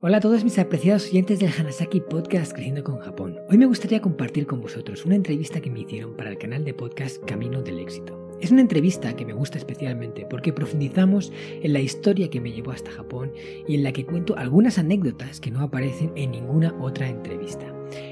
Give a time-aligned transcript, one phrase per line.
[0.00, 3.40] Hola a todos mis apreciados oyentes del Hanasaki Podcast Creciendo con Japón.
[3.50, 6.72] Hoy me gustaría compartir con vosotros una entrevista que me hicieron para el canal de
[6.72, 8.16] podcast Camino del Éxito.
[8.40, 12.70] Es una entrevista que me gusta especialmente porque profundizamos en la historia que me llevó
[12.70, 13.32] hasta Japón
[13.66, 17.66] y en la que cuento algunas anécdotas que no aparecen en ninguna otra entrevista.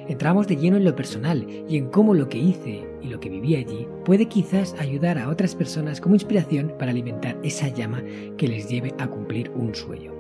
[0.09, 3.31] Entramos de lleno en lo personal y en cómo lo que hice y lo que
[3.31, 8.03] viví allí puede quizás ayudar a otras personas como inspiración para alimentar esa llama
[8.37, 10.16] que les lleve a cumplir un sueño.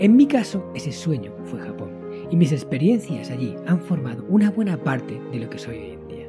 [0.00, 1.90] En mi caso, ese sueño fue Japón,
[2.30, 6.08] y mis experiencias allí han formado una buena parte de lo que soy hoy en
[6.08, 6.26] día.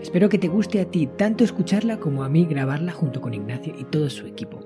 [0.00, 3.74] Espero que te guste a ti tanto escucharla como a mí grabarla junto con Ignacio
[3.76, 4.60] y todo su equipo.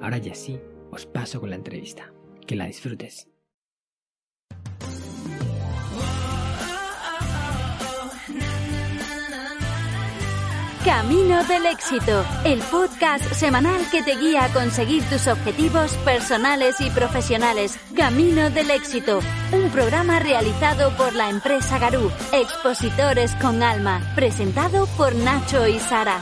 [0.00, 0.58] Ahora ya sí,
[0.90, 2.10] os paso con la entrevista.
[2.46, 3.29] Que la disfrutes.
[10.84, 16.88] Camino del éxito, el podcast semanal que te guía a conseguir tus objetivos personales y
[16.88, 17.78] profesionales.
[17.94, 19.20] Camino del éxito,
[19.52, 26.18] un programa realizado por la empresa Garú, Expositores con Alma, presentado por Nacho y Sara.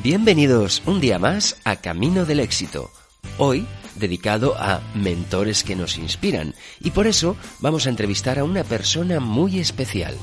[0.00, 2.92] Bienvenidos un día más a Camino del Éxito.
[3.36, 8.62] Hoy dedicado a mentores que nos inspiran y por eso vamos a entrevistar a una
[8.62, 10.14] persona muy especial.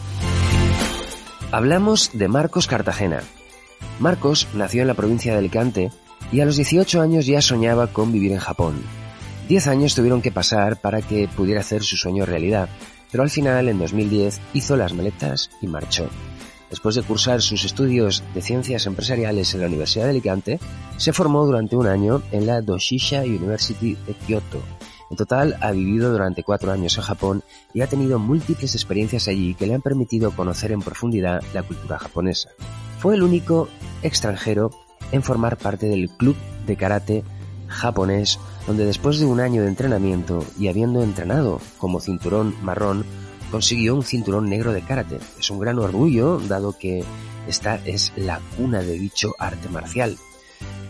[1.51, 3.21] Hablamos de Marcos Cartagena.
[3.99, 5.91] Marcos nació en la provincia de Alicante
[6.31, 8.81] y a los 18 años ya soñaba con vivir en Japón.
[9.49, 12.69] Diez años tuvieron que pasar para que pudiera hacer su sueño realidad,
[13.11, 16.09] pero al final, en 2010, hizo las maletas y marchó.
[16.75, 20.59] Después de cursar sus estudios de ciencias empresariales en la Universidad de Alicante,
[20.97, 24.61] se formó durante un año en la Doshisha University de Kyoto.
[25.09, 29.53] En total ha vivido durante cuatro años en Japón y ha tenido múltiples experiencias allí
[29.53, 32.49] que le han permitido conocer en profundidad la cultura japonesa.
[32.99, 33.69] Fue el único
[34.03, 34.71] extranjero
[35.13, 36.35] en formar parte del club
[36.67, 37.23] de karate
[37.69, 38.37] japonés,
[38.67, 43.05] donde después de un año de entrenamiento y habiendo entrenado como cinturón marrón,
[43.51, 45.19] consiguió un cinturón negro de karate.
[45.39, 47.03] Es un gran orgullo, dado que
[47.47, 50.17] esta es la cuna de dicho arte marcial.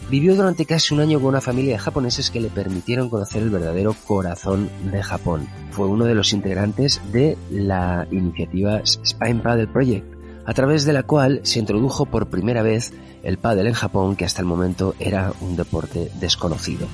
[0.09, 3.49] Vivió durante casi un año con una familia de japoneses que le permitieron conocer el
[3.49, 5.47] verdadero corazón de Japón.
[5.71, 10.05] Fue uno de los integrantes de la iniciativa Spine Paddle Project,
[10.45, 12.93] a través de la cual se introdujo por primera vez
[13.23, 16.87] el paddle en Japón, que hasta el momento era un deporte desconocido.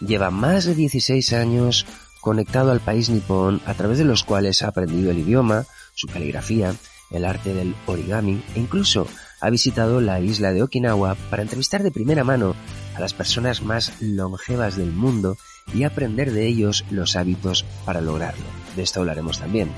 [0.00, 1.86] Lleva más de 16 años
[2.22, 6.74] conectado al país nipón a través de los cuales ha aprendido el idioma, su caligrafía,
[7.10, 9.06] el arte del origami e incluso
[9.40, 12.54] ha visitado la isla de Okinawa para entrevistar de primera mano
[12.94, 15.36] a las personas más longevas del mundo
[15.74, 18.44] y aprender de ellos los hábitos para lograrlo.
[18.76, 19.70] De esto hablaremos también.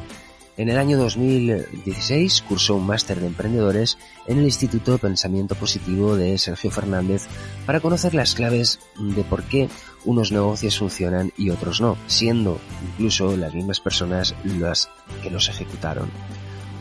[0.57, 3.99] En el año 2016 cursó un máster de emprendedores
[4.29, 7.27] en el Instituto de Pensamiento Positivo de Sergio Fernández
[7.67, 9.69] para conocer las claves de por qué
[10.05, 12.61] unos negocios funcionan y otros no, siendo
[12.93, 14.89] incluso las mismas personas las
[15.23, 16.09] que los ejecutaron.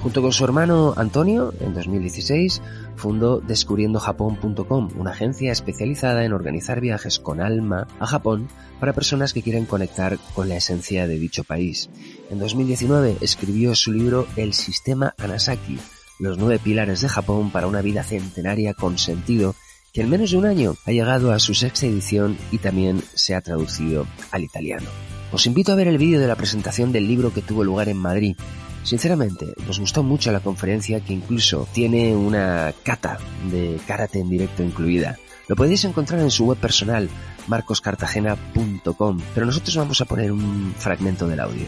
[0.04, 2.62] Junto con su hermano Antonio, en 2016,
[2.98, 8.50] fundó descubriendojapón.com, una agencia especializada en organizar viajes con alma a Japón
[8.82, 11.90] para personas que quieren conectar con la esencia de dicho país.
[12.30, 15.80] En 2019 escribió su libro El Sistema Anasaki,
[16.20, 19.56] los nueve pilares de Japón para una vida centenaria con sentido,
[19.94, 23.36] que en menos de un año ha llegado a su sexta edición y también se
[23.36, 24.90] ha traducido al italiano.
[25.32, 27.98] Os invito a ver el vídeo de la presentación del libro que tuvo lugar en
[27.98, 28.36] Madrid.
[28.84, 33.18] Sinceramente, nos gustó mucho la conferencia que incluso tiene una cata
[33.50, 35.18] de karate en directo incluida.
[35.48, 37.10] Lo podéis encontrar en su web personal,
[37.48, 41.66] marcoscartagena.com, pero nosotros vamos a poner un fragmento del audio.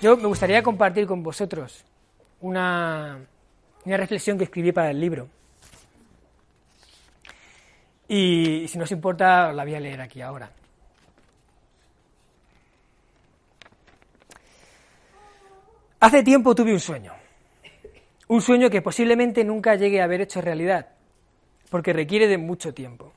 [0.00, 1.84] Yo me gustaría compartir con vosotros
[2.40, 3.18] una,
[3.84, 5.28] una reflexión que escribí para el libro.
[8.06, 10.50] Y si no os importa, la voy a leer aquí ahora.
[16.00, 17.12] Hace tiempo tuve un sueño.
[18.28, 20.90] Un sueño que posiblemente nunca llegue a haber hecho realidad,
[21.70, 23.12] porque requiere de mucho tiempo.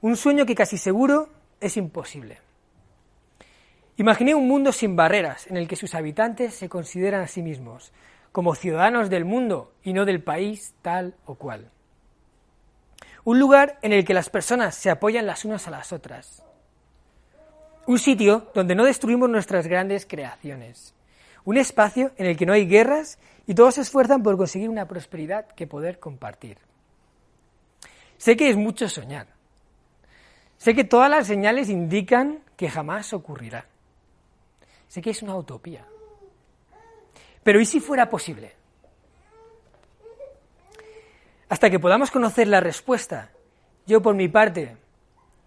[0.00, 1.28] Un sueño que casi seguro
[1.60, 2.38] es imposible.
[3.96, 7.92] Imaginé un mundo sin barreras, en el que sus habitantes se consideran a sí mismos
[8.32, 11.70] como ciudadanos del mundo y no del país tal o cual.
[13.24, 16.42] Un lugar en el que las personas se apoyan las unas a las otras.
[17.86, 20.94] Un sitio donde no destruimos nuestras grandes creaciones.
[21.44, 24.86] Un espacio en el que no hay guerras y todos se esfuerzan por conseguir una
[24.86, 26.58] prosperidad que poder compartir.
[28.18, 29.26] Sé que es mucho soñar.
[30.58, 33.64] Sé que todas las señales indican que jamás ocurrirá.
[34.88, 35.86] Sé que es una utopía.
[37.42, 38.52] Pero ¿y si fuera posible?
[41.48, 43.30] Hasta que podamos conocer la respuesta,
[43.86, 44.76] yo por mi parte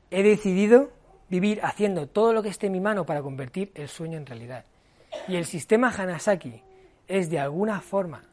[0.10, 0.92] he decidido
[1.30, 4.66] vivir haciendo todo lo que esté en mi mano para convertir el sueño en realidad.
[5.28, 6.62] Y el sistema Hanasaki
[7.08, 8.24] es de alguna forma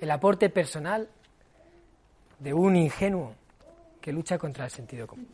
[0.00, 1.08] el aporte personal
[2.38, 3.34] de un ingenuo
[4.00, 5.28] que lucha contra el sentido común.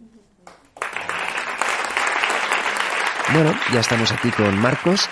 [3.33, 5.09] Bueno, ya estamos aquí con Marcos.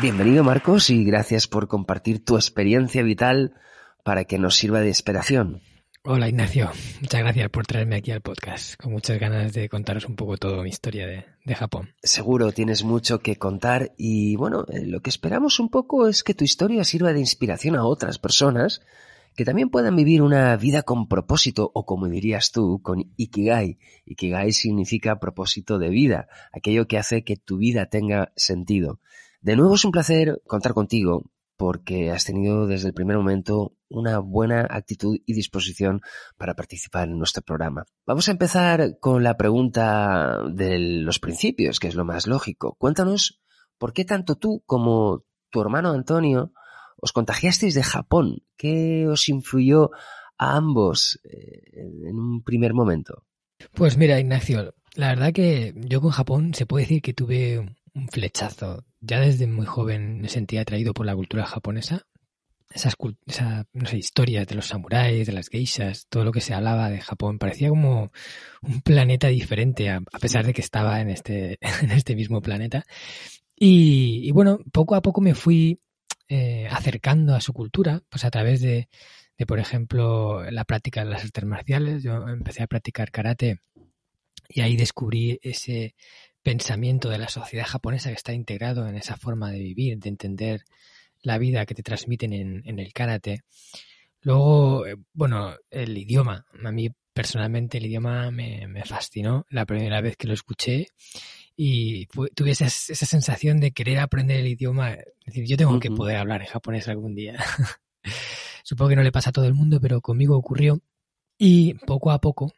[0.00, 3.54] Bienvenido Marcos y gracias por compartir tu experiencia vital
[4.02, 5.62] para que nos sirva de inspiración.
[6.08, 6.70] Hola Ignacio,
[7.00, 10.62] muchas gracias por traerme aquí al podcast, con muchas ganas de contaros un poco toda
[10.62, 11.94] mi historia de, Japón.
[12.00, 16.32] Seguro tienes mucho que contar y bueno, eh, lo que esperamos un poco es que
[16.32, 18.82] tu historia sirva de inspiración a otras personas
[19.34, 23.80] que también puedan vivir una vida con propósito o como dirías tú, con Ikigai.
[24.04, 29.00] Ikigai significa propósito de vida, aquello que hace que tu vida tenga sentido.
[29.40, 31.24] De nuevo es un placer contar contigo
[31.56, 36.00] porque has tenido desde el primer momento una buena actitud y disposición
[36.36, 37.84] para participar en nuestro programa.
[38.06, 42.76] Vamos a empezar con la pregunta de los principios, que es lo más lógico.
[42.78, 43.40] Cuéntanos
[43.78, 46.52] por qué tanto tú como tu hermano Antonio
[46.98, 48.42] os contagiasteis de Japón.
[48.56, 49.90] ¿Qué os influyó
[50.38, 53.24] a ambos eh, en un primer momento?
[53.74, 57.58] Pues mira, Ignacio, la verdad que yo con Japón se puede decir que tuve
[57.94, 58.84] un flechazo.
[59.06, 62.06] Ya desde muy joven me sentía atraído por la cultura japonesa
[62.70, 66.54] esas esa, no sé, historias de los samuráis, de las geishas, todo lo que se
[66.54, 68.10] hablaba de Japón, parecía como
[68.62, 72.84] un planeta diferente, a, pesar de que estaba en este, en este mismo planeta.
[73.58, 75.80] Y, bueno, poco a poco me fui
[76.28, 78.88] eh, acercando a su cultura, pues a través de,
[79.38, 82.02] de, por ejemplo, la práctica de las artes marciales.
[82.02, 83.60] Yo empecé a practicar karate
[84.48, 85.94] y ahí descubrí ese
[86.46, 90.62] pensamiento de la sociedad japonesa que está integrado en esa forma de vivir, de entender
[91.20, 93.42] la vida que te transmiten en, el karate.
[94.20, 96.46] Luego, eh, bueno, el idioma.
[96.64, 100.86] A mí personalmente el idioma me, fascinó la primera vez que lo escuché
[101.56, 104.92] y tuve esa, sensación de querer aprender el idioma.
[104.92, 107.42] Es decir, yo tengo que poder hablar en japonés algún día.
[108.62, 110.80] Supongo que no le pasa a todo el mundo, pero conmigo ocurrió.
[111.38, 112.52] Y poco a poco,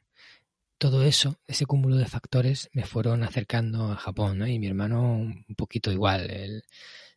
[0.79, 5.55] todo eso, ese cúmulo de factores, me fueron acercando a Japón, Y mi hermano un
[5.57, 6.31] poquito igual.
[6.31, 6.63] Él,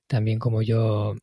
[0.08, 1.16] también como yo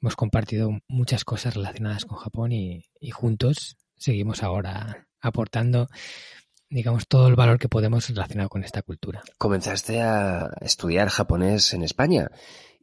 [0.00, 5.88] hemos compartido muchas cosas relacionadas con Japón y, juntos seguimos ahora aportando
[6.68, 9.22] digamos, todo el valor que podemos relacionado con esta cultura.
[9.38, 12.30] Comenzaste a estudiar japonés en España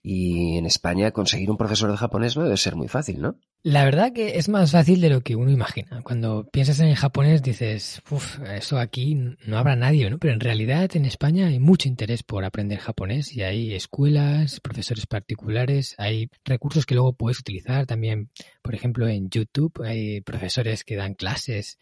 [0.04, 3.38] y en España conseguir un profesor de japonés no debe ser muy fácil, ¿no?
[3.64, 6.02] La verdad que es más fácil de lo que uno imagina.
[6.02, 10.18] Cuando piensas en el japonés dices, uff, eso aquí no habrá nadie, ¿no?
[10.18, 15.06] Pero en realidad en España hay mucho interés por aprender japonés y hay escuelas, profesores
[15.06, 18.32] particulares, hay recursos que luego puedes utilizar también,
[18.64, 21.78] por ejemplo, en YouTube hay profesores que dan clases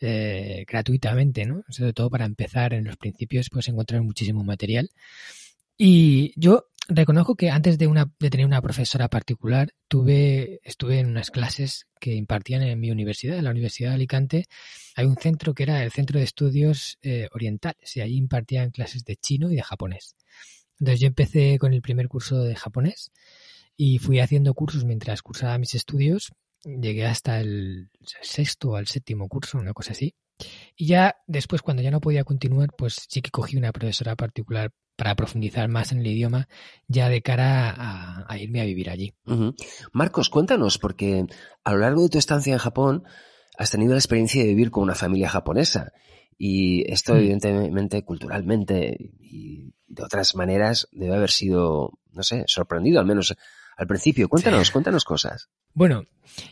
[0.00, 1.62] eh, gratuitamente, ¿no?
[1.68, 4.88] Sobre todo para empezar en los principios puedes encontrar muchísimo material.
[5.82, 11.08] Y yo reconozco que antes de, una, de tener una profesora particular, tuve, estuve en
[11.08, 14.44] unas clases que impartían en mi universidad, en la Universidad de Alicante.
[14.96, 19.04] Hay un centro que era el Centro de Estudios eh, Orientales y allí impartían clases
[19.04, 20.16] de chino y de japonés.
[20.78, 23.12] Entonces yo empecé con el primer curso de japonés
[23.76, 26.32] y fui haciendo cursos mientras cursaba mis estudios.
[26.64, 27.90] Llegué hasta el
[28.22, 30.14] sexto o al séptimo curso, una cosa así.
[30.76, 34.72] Y ya después, cuando ya no podía continuar, pues sí que cogí una profesora particular
[34.96, 36.46] para profundizar más en el idioma
[36.86, 39.14] ya de cara a, irme a vivir allí.
[39.92, 41.24] Marcos, cuéntanos, porque
[41.64, 43.04] a lo largo de tu estancia en Japón
[43.56, 45.92] has tenido la experiencia de vivir con una familia japonesa
[46.36, 47.16] y esto mm.
[47.16, 53.34] evidentemente culturalmente y de otras maneras debe haber sido, no sé, sorprendido al menos
[53.80, 54.28] al principio.
[54.28, 55.48] Cuéntanos, cuéntanos cosas.
[55.72, 56.04] Bueno,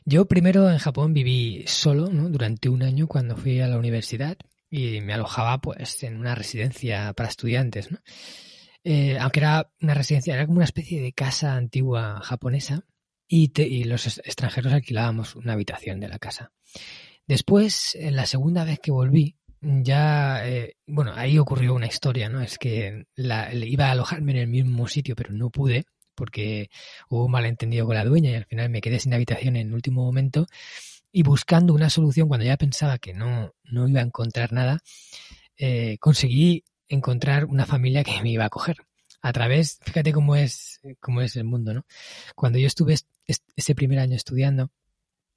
[0.06, 4.38] yo primero en Japón viví solo durante un año cuando fui a la universidad
[4.70, 7.98] y me alojaba pues en una residencia para estudiantes, ¿no?
[8.82, 12.86] Eh, aunque era una residencia, era como una especie de casa antigua japonesa
[13.28, 16.52] y, y los extranjeros alquilábamos una habitación de la casa.
[17.26, 22.40] Después, en la segunda vez que volví, ya, eh, bueno, ahí ocurrió una historia, ¿no?
[22.40, 25.84] Es que la, iba a alojarme en el mismo sitio, pero no pude
[26.18, 26.70] porque
[27.08, 29.74] hubo un malentendido con la dueña y al final me quedé sin habitación en el
[29.74, 30.46] último momento
[31.12, 34.80] y buscando una solución cuando ya pensaba que no, no iba a encontrar nada,
[35.56, 38.76] eh, conseguí encontrar una familia que me iba a coger.
[39.20, 41.86] A través, fíjate cómo es, cómo es el mundo, ¿no?
[42.34, 42.96] Cuando yo estuve
[43.56, 44.70] ese primer año estudiando,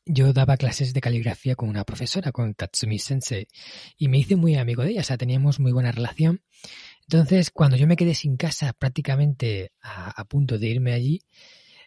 [0.05, 3.47] yo daba clases de caligrafía con una profesora, con Tatsumi Sensei,
[3.97, 6.41] y me hice muy amigo de ella, o sea, teníamos muy buena relación.
[7.11, 11.19] Entonces, cuando yo me quedé sin casa prácticamente a, punto de irme allí,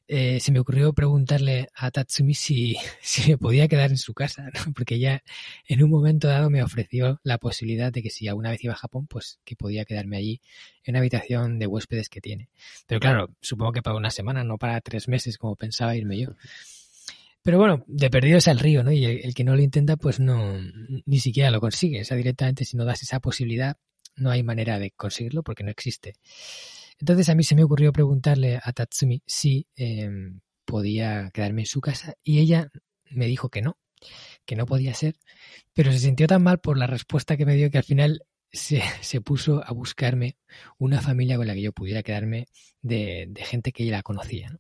[0.07, 2.77] eh, se me ocurrió preguntarle a Tatsumi si,
[3.29, 5.23] me podía quedar en su casa, porque ella
[5.67, 8.77] en un momento dado me ofreció la posibilidad de que si alguna vez iba a
[8.77, 10.43] Japón, pues que podía quedarme allí
[10.85, 12.51] en una habitación de huéspedes que tiene.
[12.87, 16.37] Pero claro, supongo que para una semana, no para tres meses como pensaba irme yo.
[17.43, 18.93] Pero bueno, de perdido es el río, ¿no?
[18.93, 20.59] Y el, que no lo intenta, pues no,
[21.07, 22.03] ni siquiera lo consigue.
[22.03, 23.79] O directamente si no das esa posibilidad,
[24.17, 26.15] no hay manera de conseguirlo porque no existe.
[26.99, 31.81] Entonces a mí se me ocurrió preguntarle a Tatsumi si em, podía quedarme en su
[31.81, 32.69] casa y ella
[33.11, 33.79] me dijo que no,
[34.45, 35.17] que no podía ser,
[35.73, 38.83] pero se sintió tan mal por la respuesta que me dio que al final se,
[39.03, 40.37] se puso a buscarme
[40.79, 42.47] una familia con la que yo pudiera quedarme
[42.83, 44.51] de, de gente que ella conocía.
[44.51, 44.59] ¿no?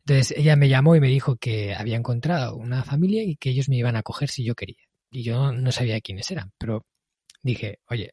[0.00, 3.68] Entonces ella me llamó y me dijo que había encontrado una familia y que ellos
[3.68, 4.84] me iban a coger si yo quería.
[5.10, 6.86] Y yo no sabía quiénes eran, pero
[7.42, 8.12] dije, oye,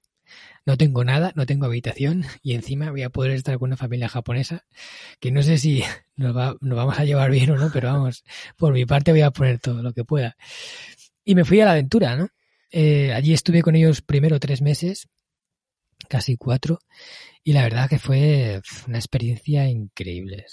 [0.65, 4.09] no tengo nada, no tengo habitación y encima voy a poder estar con una familia
[4.09, 4.65] japonesa
[5.19, 5.83] que no sé si
[6.15, 8.23] nos, vamos a llevar bien o no, pero vamos,
[8.57, 10.35] por mi parte voy a poner todo lo que pueda.
[11.23, 12.29] Y me fui a la aventura, ¿no?
[12.71, 15.07] Eh, allí estuve con ellos primero tres meses,
[16.09, 16.79] casi cuatro,
[17.43, 20.45] y la verdad que fue una experiencia increíble.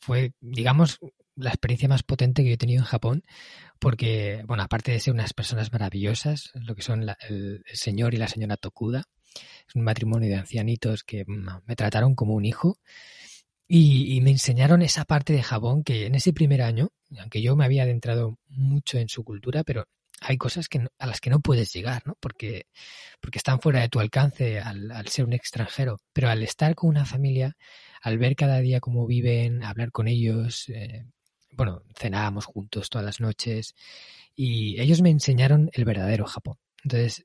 [0.00, 0.98] fue, digamos,
[1.36, 3.24] la experiencia más potente que yo he tenido en Japón,
[3.78, 8.28] porque, bueno, aparte de ser unas personas maravillosas, lo que son el, señor y la
[8.28, 9.04] señora Tokuda,
[9.68, 12.78] es un matrimonio de ancianitos que mm, me trataron como un hijo
[13.66, 17.64] y, me enseñaron esa parte de Japón que en ese primer año, aunque yo me
[17.64, 19.86] había adentrado mucho en su cultura, pero
[20.20, 22.16] hay cosas que a las que no puedes llegar, ¿no?
[22.20, 22.66] Porque,
[23.20, 25.98] porque están fuera de tu alcance al, ser un extranjero.
[26.12, 27.56] Pero al estar con una familia,
[28.02, 31.04] al ver cada día cómo viven, hablar con ellos, eh,
[31.56, 33.74] bueno, cenábamos juntos todas las noches
[34.34, 36.56] y ellos me enseñaron el verdadero Japón.
[36.82, 37.24] Entonces,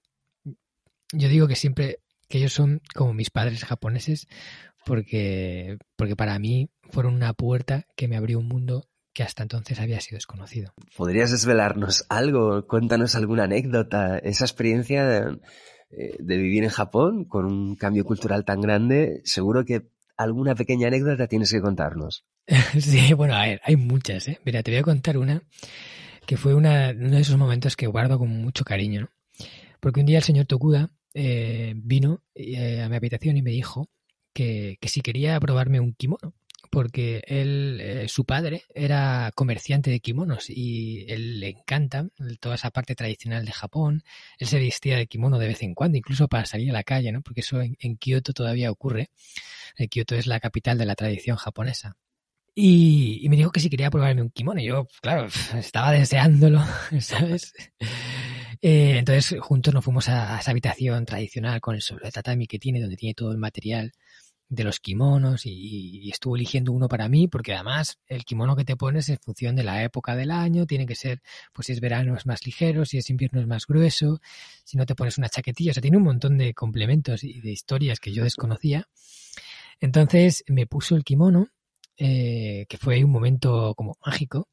[1.11, 4.27] yo digo que siempre que ellos son como mis padres japoneses
[4.85, 9.79] porque, porque para mí fueron una puerta que me abrió un mundo que hasta entonces
[9.79, 10.73] había sido desconocido.
[10.95, 12.65] ¿Podrías desvelarnos algo?
[12.67, 15.39] Cuéntanos alguna anécdota, esa experiencia de,
[15.91, 19.21] eh, de vivir en Japón con un cambio cultural tan grande.
[19.25, 19.89] Seguro que
[20.19, 22.25] alguna pequeña anécdota tienes que contarnos.
[22.79, 24.39] sí, bueno, a ver, hay muchas, ¿eh?
[24.43, 25.41] Mira, te voy a contar una
[26.25, 29.09] que fue una, uno de esos momentos que guardo con mucho cariño, ¿no?
[29.79, 33.89] Porque un día el señor Tokuda eh, vino eh, a mi habitación y me dijo
[34.33, 36.35] que, que, si quería probarme un kimono,
[36.69, 42.07] porque él, eh, su padre era comerciante de kimonos y él le encanta
[42.39, 44.03] toda esa parte tradicional de Japón.
[44.37, 47.11] Él se vestía de kimono de vez en cuando, incluso para salir a la calle,
[47.11, 47.21] ¿no?
[47.21, 49.09] Porque eso en, en Kioto todavía ocurre.
[49.89, 51.97] Kioto es la capital de la tradición japonesa.
[52.61, 54.59] Y, me dijo que si quería probarme un kimono.
[54.59, 56.61] Y yo, claro, estaba deseándolo,
[56.99, 57.53] ¿sabes?
[58.61, 62.59] Eh, entonces, juntos nos fuimos a, esa habitación tradicional con el suelo de tatami que
[62.59, 63.93] tiene, donde tiene todo el material
[64.49, 68.65] de los kimonos y, y, estuvo eligiendo uno para mí porque además el kimono que
[68.65, 71.21] te pones en función de la época del año tiene que ser,
[71.53, 74.19] pues si es verano es más ligero, si es invierno es más grueso,
[74.63, 77.51] si no te pones una chaquetilla, o sea, tiene un montón de complementos y de
[77.51, 78.87] historias que yo desconocía.
[79.79, 81.49] Entonces me puso el kimono
[82.01, 84.47] eh, que fue un momento como mágico,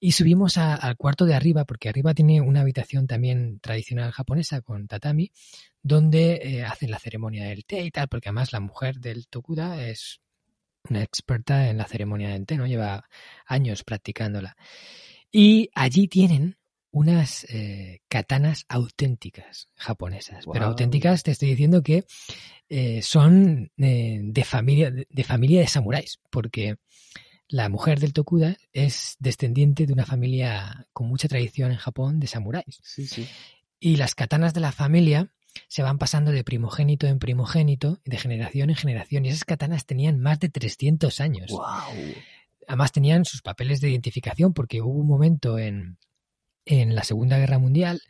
[0.00, 4.88] y subimos al cuarto de arriba, porque arriba tiene una habitación también tradicional japonesa con
[4.88, 5.30] tatami,
[5.82, 9.86] donde eh, hacen la ceremonia del té y tal, porque además la mujer del Tokuda
[9.86, 10.20] es
[10.88, 12.66] una experta en la ceremonia del té, ¿no?
[12.66, 13.04] Lleva
[13.44, 14.56] años practicándola.
[15.30, 16.56] Y allí tienen
[16.96, 20.46] unas eh, katanas auténticas japonesas.
[20.50, 22.06] Pero auténticas te estoy diciendo que
[22.70, 26.76] eh, son eh, de, familia, de, familia de samuráis, porque
[27.48, 32.28] la mujer del Tokuda es descendiente de una familia con mucha tradición en Japón de
[32.28, 32.80] samuráis.
[33.78, 35.30] Y las katanas de la familia
[35.68, 39.26] se van pasando de primogénito en primogénito, de generación en generación.
[39.26, 41.52] Y esas katanas tenían más de 300 años.
[42.66, 45.98] Además tenían sus papeles de identificación porque hubo un momento en,
[46.66, 48.02] en la Segunda Guerra Mundial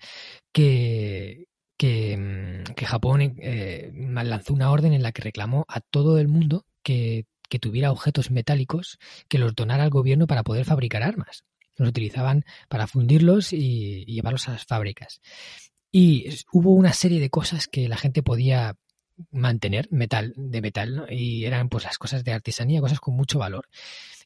[0.51, 1.47] que,
[1.77, 6.65] que, mm, Japón eh, lanzó una orden en la que reclamó a todo el mundo
[6.83, 7.27] que,
[7.59, 8.99] tuviera objetos metálicos
[9.29, 11.43] que los donara al gobierno para poder fabricar armas.
[11.77, 15.23] Los utilizaban para fundirlos y, llevarlos a las fábricas.
[15.91, 18.77] Y hubo una serie de cosas que la gente podía
[19.31, 23.67] mantener metal de metal y eran pues las cosas de artesanía cosas con mucho valor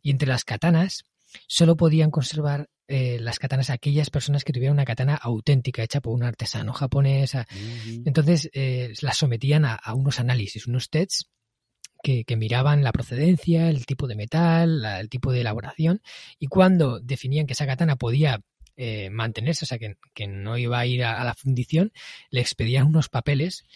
[0.02, 1.04] y entre las katanas
[1.46, 6.12] solo podían conservar eh, las katanas aquellas personas que tuvieran una katana auténtica hecha por
[6.12, 7.36] un artesano japonés.
[8.04, 11.30] Entonces eh, las sometían a, unos análisis, unos tests
[12.02, 16.02] que, miraban la procedencia, el tipo de metal, el tipo de elaboración
[16.40, 18.40] y cuando definían que esa katana podía
[18.76, 21.92] eh, mantenerse, o sea, que, no iba a ir a, la fundición,
[22.30, 23.66] le expedían unos papeles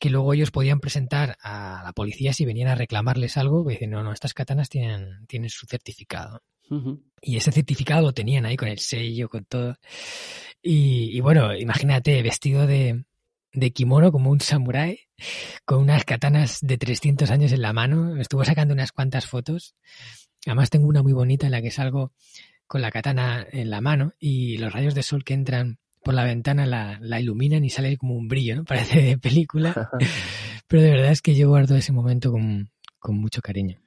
[0.00, 3.90] que luego ellos podían presentar a la policía si venían a reclamarles algo, y dicen,
[3.90, 6.42] no, no, estas katanas tienen, tienen su certificado.
[7.20, 9.76] Y ese certificado lo tenían ahí con el sello, con todo.
[10.62, 13.04] Y, bueno, imagínate, vestido de,
[13.52, 15.00] de kimono como un samurái,
[15.64, 18.14] con unas katanas de 300 años en la mano.
[18.14, 19.74] Me estuvo sacando unas cuantas fotos.
[20.46, 22.12] Además tengo una muy bonita en la que salgo
[22.66, 26.24] con la katana en la mano y los rayos de sol que entran por la
[26.24, 28.64] ventana la, la iluminan y sale como un brillo, ¿no?
[28.66, 29.90] Parece de película.
[30.68, 33.83] Pero de verdad es que yo guardo ese momento con, con mucho cariño.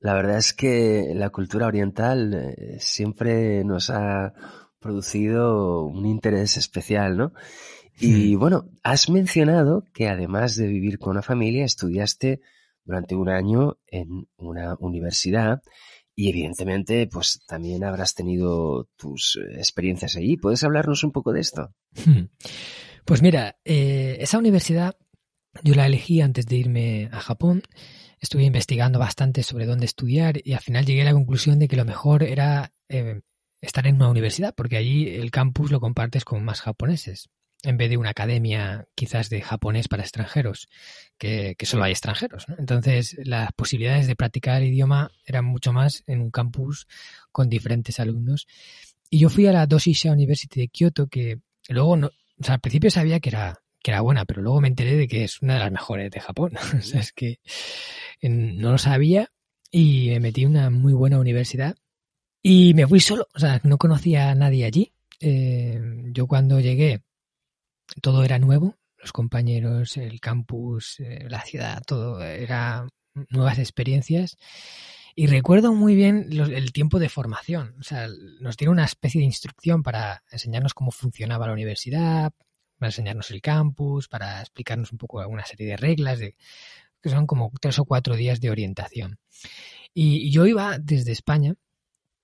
[0.00, 4.32] La verdad es que la cultura oriental eh, siempre nos ha
[4.78, 7.32] producido un interés especial, ¿no?
[8.00, 12.40] Y bueno, has mencionado que además de vivir con una familia, estudiaste
[12.84, 15.62] durante un año en una universidad
[16.16, 20.36] y evidentemente pues también habrás tenido tus eh, experiencias allí.
[20.36, 21.72] ¿Puedes hablarnos un poco de esto?
[23.04, 24.96] Pues mira, eh, esa universidad
[25.62, 27.62] yo la elegí antes de irme a Japón
[28.24, 31.76] estuve investigando bastante sobre dónde estudiar y al final llegué a la conclusión de que
[31.76, 33.20] lo mejor era eh,
[33.60, 37.28] estar en una universidad, porque allí el campus lo compartes con más japoneses,
[37.62, 40.68] en vez de una academia quizás de japonés para extranjeros,
[41.18, 42.46] que, solo hay extranjeros.
[42.58, 46.86] Entonces las posibilidades de practicar el idioma eran mucho más en un campus
[47.30, 48.46] con diferentes alumnos.
[49.10, 52.60] Y yo fui a la Doshisha University de Kyoto, que luego, no, o sea, al
[52.60, 55.54] principio sabía que era que era buena, pero luego me enteré de que es una
[55.54, 56.52] de las mejores de Japón.
[56.78, 57.38] o sea, es que
[58.22, 59.30] no lo sabía
[59.70, 61.76] y me metí en una muy buena universidad
[62.42, 64.94] y me fui solo, o sea, no conocía a nadie allí.
[65.20, 65.78] Eh,
[66.12, 67.02] yo cuando llegué
[68.00, 72.88] todo era nuevo, los compañeros, el campus, eh, la ciudad, todo era
[73.28, 74.38] nuevas experiencias.
[75.14, 77.76] Y recuerdo muy bien el tiempo de formación.
[77.78, 78.08] O sea,
[78.40, 82.32] nos dieron una especie de instrucción para enseñarnos cómo funcionaba la universidad,
[82.84, 86.36] para enseñarnos el campus, para explicarnos un poco una serie de reglas, de,
[87.00, 89.18] que son como tres o cuatro días de orientación.
[89.94, 91.54] Y yo iba desde España,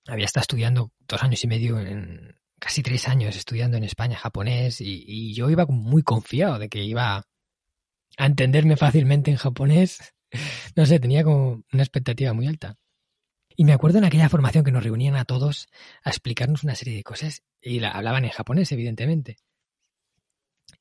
[0.05, 4.81] había estado estudiando dos años y medio, en, casi tres años estudiando en España japonés,
[4.81, 7.25] y, yo iba muy confiado de que iba
[8.17, 10.13] a entenderme fácilmente en japonés.
[10.75, 12.77] No sé, tenía como una expectativa muy alta.
[13.57, 15.67] Y me acuerdo en aquella formación que nos reunían a todos
[16.03, 19.37] a explicarnos una serie de cosas y la, hablaban en japonés, evidentemente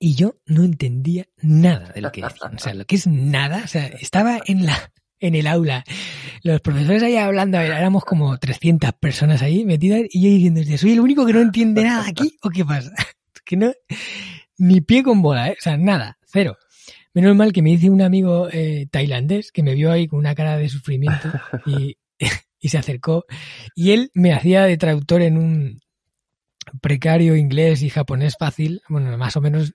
[0.02, 2.56] y yo no entendía nada de lo que decían.
[2.56, 5.84] O sea, lo que es nada, o sea, estaba en la en el aula,
[6.42, 11.00] los profesores ahí hablando, éramos como 300 personas ahí metidas y yo diciendo, ¿soy el
[11.00, 12.90] único que no entiende nada aquí o qué pasa?
[13.44, 13.70] que no,
[14.56, 15.56] ni pie con bola, ¿eh?
[15.58, 16.56] o sea, nada, cero.
[17.12, 20.34] Menos mal que me dice un amigo eh, tailandés que me vio ahí con una
[20.34, 21.30] cara de sufrimiento
[21.66, 21.98] y,
[22.58, 23.26] y se acercó
[23.74, 25.80] y él me hacía de traductor en un,
[26.90, 29.74] precario inglés y japonés fácil, bueno, más o menos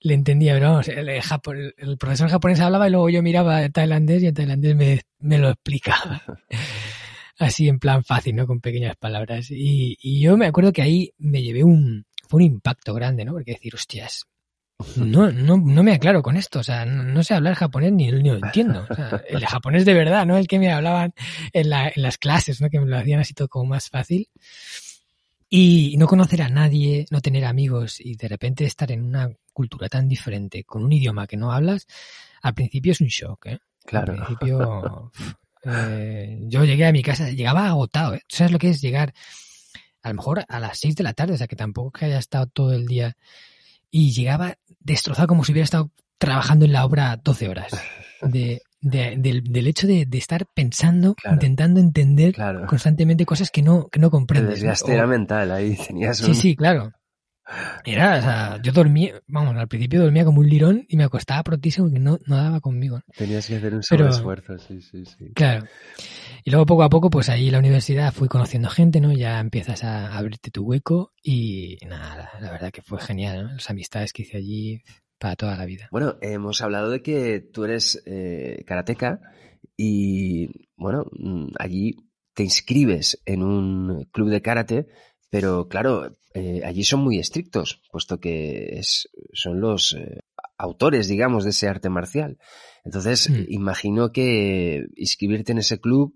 [0.00, 4.22] le entendía, pero vamos, el, el, profesor japonés hablaba y luego yo miraba el tailandés
[4.22, 6.22] y el tailandés me, me lo explicaba.
[7.38, 8.46] Así en plan fácil, ¿no?
[8.46, 9.50] Con pequeñas palabras.
[9.50, 13.32] Y, y yo me acuerdo que ahí me llevé un, fue un impacto grande, ¿no?
[13.32, 14.26] Porque decir, hostias,
[14.96, 18.30] no, no, no me aclaro con esto, o sea, no, sé hablar japonés ni, ni,
[18.30, 18.86] lo entiendo.
[18.88, 20.38] O sea, el japonés de verdad, ¿no?
[20.38, 21.12] El que me hablaban
[21.52, 22.70] en, la, en las clases, ¿no?
[22.70, 24.28] Que me lo hacían así todo como más fácil.
[25.50, 29.88] Y no conocer a nadie, no tener amigos y de repente estar en una cultura
[29.88, 31.86] tan diferente, con un idioma que no hablas,
[32.42, 33.58] al principio es un shock, ¿eh?
[33.84, 34.12] Claro.
[34.12, 35.12] Al principio,
[35.64, 38.22] eh, yo llegué a mi casa, llegaba agotado, ¿eh?
[38.28, 39.14] ¿Sabes lo que es llegar
[40.02, 41.34] a lo mejor a las 6 de la tarde?
[41.34, 43.16] O sea, que tampoco que haya estado todo el día.
[43.90, 47.72] Y llegaba destrozado como si hubiera estado trabajando en la obra 12 horas.
[48.20, 52.34] De, del, hecho de, estar pensando, intentando entender
[52.66, 54.62] constantemente cosas que no, que no comprendes.
[54.88, 56.92] era mental, ahí tenías Sí, sí, claro.
[57.84, 61.42] Era, o sea, yo dormía, vamos, al principio dormía como un lirón y me acostaba
[61.42, 63.00] protísimo que no, no daba conmigo.
[63.16, 65.32] Tenías que hacer un sobreesfuerzo, sí, sí, sí.
[65.34, 65.66] Claro.
[66.44, 69.12] Y luego poco a poco, pues ahí en la universidad fui conociendo gente, ¿no?
[69.12, 73.52] Ya empiezas a abrirte tu hueco y nada, la verdad que fue genial, ¿no?
[73.54, 74.82] Las amistades que hice allí,
[75.18, 75.88] para toda la vida.
[75.90, 79.20] Bueno, hemos hablado de que tú eres eh, karateca
[79.76, 81.96] y, bueno, mm, allí
[82.34, 84.86] te inscribes en un club de karate,
[85.30, 90.20] pero claro, eh, allí son muy estrictos, puesto que es, son los eh,
[90.56, 92.38] autores, digamos, de ese arte marcial.
[92.84, 93.44] Entonces, mm.
[93.48, 96.14] imagino que inscribirte en ese club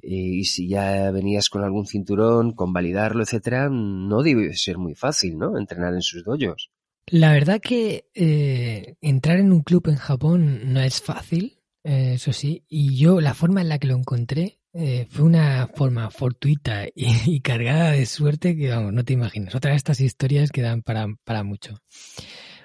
[0.00, 5.58] y si ya venías con algún cinturón, convalidarlo, etcétera, no debe ser muy fácil, ¿no?
[5.58, 6.70] Entrenar en sus doyos.
[7.08, 11.56] La verdad que eh, entrar en un club en Japón no es fácil,
[11.88, 15.68] eh, eso sí, y yo la forma en la que lo encontré eh, fue una
[15.68, 19.54] forma fortuita y, cargada de suerte que, vamos, no te imaginas.
[19.54, 21.80] Otra de estas historias que dan para, mucho.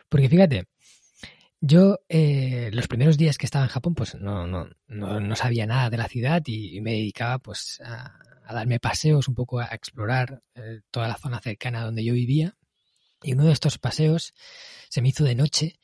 [0.10, 0.66] Porque fíjate,
[1.60, 5.92] Yo, eh, los primeros días que estaba en Japón, pues no, no, no, sabía nada
[5.92, 8.18] de la ciudad y, me dedicaba pues a,
[8.52, 10.42] darme paseos, un poco a explorar
[10.90, 12.58] toda la zona cercana donde yo vivía.
[13.22, 14.34] Y uno de estos paseos
[14.90, 15.80] se me hizo de noche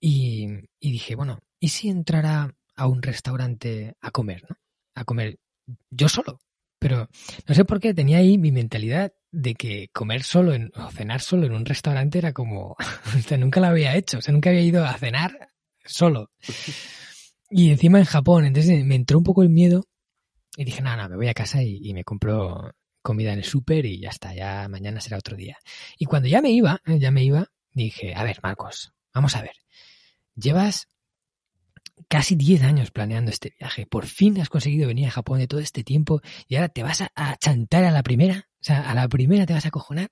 [0.00, 0.46] y,
[0.78, 4.56] y dije, bueno, ¿y si entrara a un restaurante a comer, ¿no?
[4.94, 5.38] A comer
[5.90, 6.40] yo solo.
[6.78, 7.08] Pero
[7.46, 11.46] no sé por qué tenía ahí mi mentalidad de que comer solo o cenar solo
[11.46, 12.76] en un restaurante era como,
[13.16, 15.50] o sea, nunca lo había hecho, o sea, nunca había ido a cenar
[15.84, 16.30] solo.
[17.50, 19.84] Y encima en Japón, entonces me entró un poco el miedo
[20.56, 23.86] y dije, no, no, me voy a casa y, me compro comida en el súper
[23.86, 25.58] y ya está, ya mañana será otro día.
[25.98, 29.42] Y cuando ya me iba, eh, ya me iba, dije, a ver, Marcos, vamos a
[29.42, 29.56] ver,
[30.34, 30.88] llevas
[32.08, 35.60] casi 10 años planeando este viaje, por fin has conseguido venir a Japón de todo
[35.60, 38.48] este tiempo y ahora te vas a chantar a la primera.
[38.60, 40.10] O sea, a la primera te vas a cojonar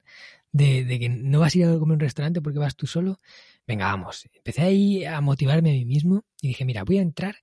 [0.52, 3.20] de, que no vas a ir a comer un restaurante porque vas tú solo.
[3.66, 4.28] Venga, vamos.
[4.32, 7.36] Empecé ahí a motivarme a mí mismo y dije, mira, voy a entrar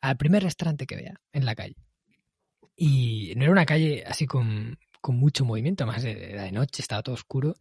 [0.00, 1.76] al primer restaurante que vea en la calle.
[2.76, 7.14] Y no era una calle así con, mucho movimiento, además era de noche, estaba todo
[7.14, 7.56] oscuro.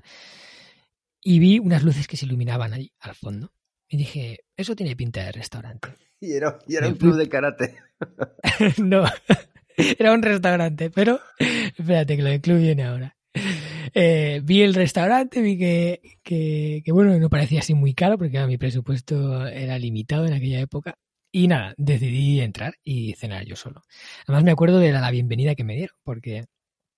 [1.21, 3.51] Y vi unas luces que se iluminaban ahí al fondo.
[3.87, 5.89] Y dije, eso tiene pinta de restaurante.
[6.17, 7.75] Y era, y era un club de karate.
[8.77, 9.03] no,
[9.99, 13.17] Era un restaurante, pero espérate que lo del club viene ahora.
[13.93, 18.45] Eh, vi el restaurante, vi que, que, que, bueno, no parecía así muy caro porque
[18.45, 20.97] mi presupuesto era limitado en aquella época.
[21.37, 23.83] Y nada, decidí entrar y cenar yo solo.
[24.25, 26.45] Además me acuerdo de la bienvenida que me dieron, porque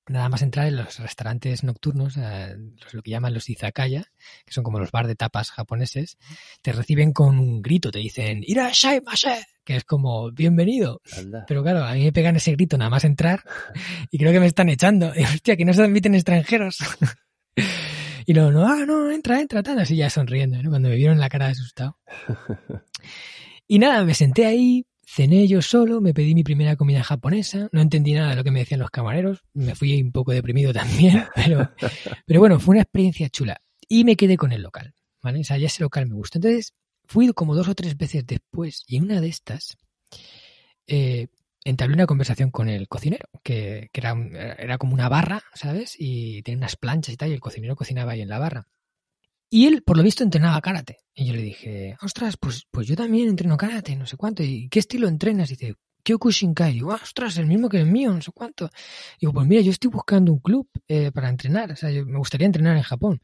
[0.06, 2.56] nada más entrar en los restaurantes nocturnos, eh,
[2.91, 4.12] lo que llaman los izakaya,
[4.45, 6.19] que son como los bar de tapas japoneses,
[6.62, 11.02] te reciben con un grito, te dicen irashai mase, que es como bienvenido.
[11.47, 13.41] Pero claro, a mí me pegan ese grito nada más entrar
[14.12, 15.13] y creo que me están echando.
[15.15, 16.78] Y, hostia, que no se admiten extranjeros.
[18.28, 20.69] y luego, no, ah, no, entra, entra, tal, así ya sonriendo, ¿no?
[20.69, 21.97] Cuando me vieron la cara de asustado.
[23.67, 27.82] Y nada, me senté ahí, Cené yo solo, me pedí mi primera comida japonesa, no
[27.82, 31.25] entendí nada de lo que me decían los camareros, me fui un poco deprimido también,
[32.25, 33.62] pero, bueno, fue una experiencia chula.
[33.89, 35.39] Y me quedé con el local, ¿vale?
[35.39, 36.39] O sea, ya ese local me gustó.
[36.39, 36.73] Entonces,
[37.06, 39.77] fui como dos o tres veces después y en una de estas
[40.88, 41.27] eh,
[41.63, 44.13] entablé una conversación con el cocinero, que, que era,
[44.60, 45.95] era como una barra, ¿sabes?
[45.97, 48.67] Y tenía unas planchas y tal, y el cocinero cocinaba ahí en la barra.
[49.49, 50.97] Y él, por lo visto, entrenaba karate.
[51.13, 54.43] Y yo le dije, ostras, pues, pues yo también entreno karate, no sé cuánto.
[54.43, 55.49] ¿Y qué estilo entrenas?
[55.51, 56.71] Y dice, Kyokushinkai.
[56.71, 58.65] Y digo, ostras, el mismo que el mío, no sé cuánto.
[59.17, 61.71] Y digo, pues mira, yo estoy buscando un club eh, para entrenar.
[61.71, 63.21] O sea, yo, me gustaría entrenar en Japón.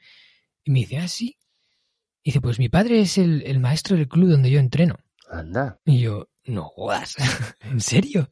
[0.63, 1.37] Y me dice, ah, sí.
[2.23, 4.97] Y dice, pues mi padre es el, el maestro del club donde yo entreno.
[5.29, 5.79] Anda.
[5.85, 7.15] Y yo, no jodas,
[7.61, 8.29] ¿en serio?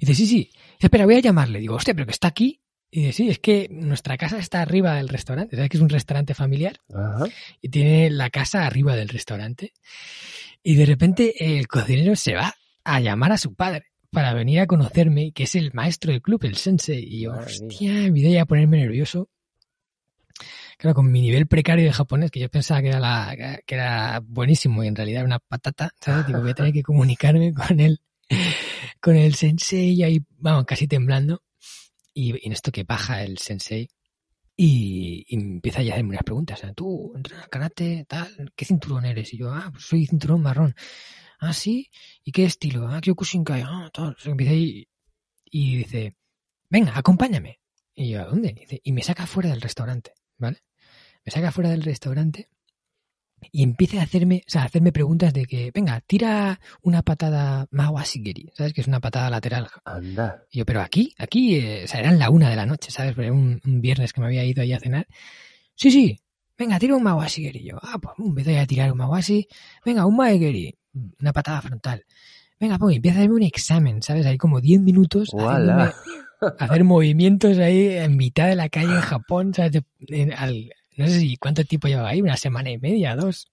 [0.00, 0.50] Y dice, sí, sí.
[0.52, 1.60] Dice, espera, voy a llamarle.
[1.60, 2.60] Digo, hostia, pero que está aquí.
[2.90, 5.56] Y dice, sí, es que nuestra casa está arriba del restaurante.
[5.56, 6.80] ¿Sabes que es un restaurante familiar?
[7.60, 9.74] Y tiene la casa arriba del restaurante.
[10.62, 14.66] Y de repente el cocinero se va a llamar a su padre para venir a
[14.66, 17.04] conocerme, que es el maestro del club, el sensei.
[17.04, 19.28] Y yo, hostia, me idea a ponerme nervioso.
[20.78, 24.20] Claro, con mi nivel precario de japonés, que yo pensaba que era, la, que era
[24.24, 26.26] buenísimo y en realidad era una patata, ¿sabes?
[26.26, 28.00] Digo, voy a tener que comunicarme con él,
[29.00, 31.42] con el sensei y ahí, vamos, casi temblando.
[32.18, 33.88] Y, en esto que baja el sensei
[34.56, 36.60] y, empieza ya a hacerme unas preguntas.
[36.74, 38.06] ¿Tú entrenas karate?
[38.08, 38.52] Tal?
[38.56, 39.32] ¿Qué cinturón eres?
[39.34, 40.74] Y yo, ah, pues soy cinturón marrón.
[41.38, 41.90] Ah, sí.
[42.24, 42.88] ¿Y qué estilo?
[42.88, 43.62] Ah, Kyokushinkai.
[43.64, 44.16] Ah, tal.
[44.24, 44.88] empieza ahí
[45.44, 46.16] y dice,
[46.68, 47.60] venga, acompáñame.
[47.94, 48.66] Y yo, ¿a dónde?
[48.68, 50.64] Y, y me saca fuera del restaurante, ¿vale?
[51.24, 52.48] Me saca fuera del restaurante
[53.52, 57.66] y empieza a hacerme, o sea, a hacerme preguntas de que, venga, tira una patada
[57.70, 58.72] Mawasigeri, ¿sabes?
[58.72, 59.68] Que es una patada lateral.
[59.84, 60.44] Anda.
[60.50, 63.16] Y yo, pero aquí, aquí, eh, o sea, eran la una de la noche, ¿sabes?
[63.16, 65.06] Era un, viernes que me había ido ahí a cenar.
[65.74, 66.20] Sí, sí,
[66.56, 67.60] venga, tira un Mawasigeri.
[67.60, 69.48] Y yo, ah, pues empiezo a tirar un Mawasi.
[69.84, 70.76] Venga, un Maegeri,
[71.20, 72.04] una patada frontal.
[72.60, 74.26] Venga, pues empieza a hacerme un examen, ¿sabes?
[74.26, 75.30] Ahí como 10 minutos.
[76.58, 79.82] hacer movimientos ahí en mitad de la calle en Japón, ¿sabes?
[80.36, 83.48] al, no sé si cuánto tiempo llevaba ahí, una semana y media, dos.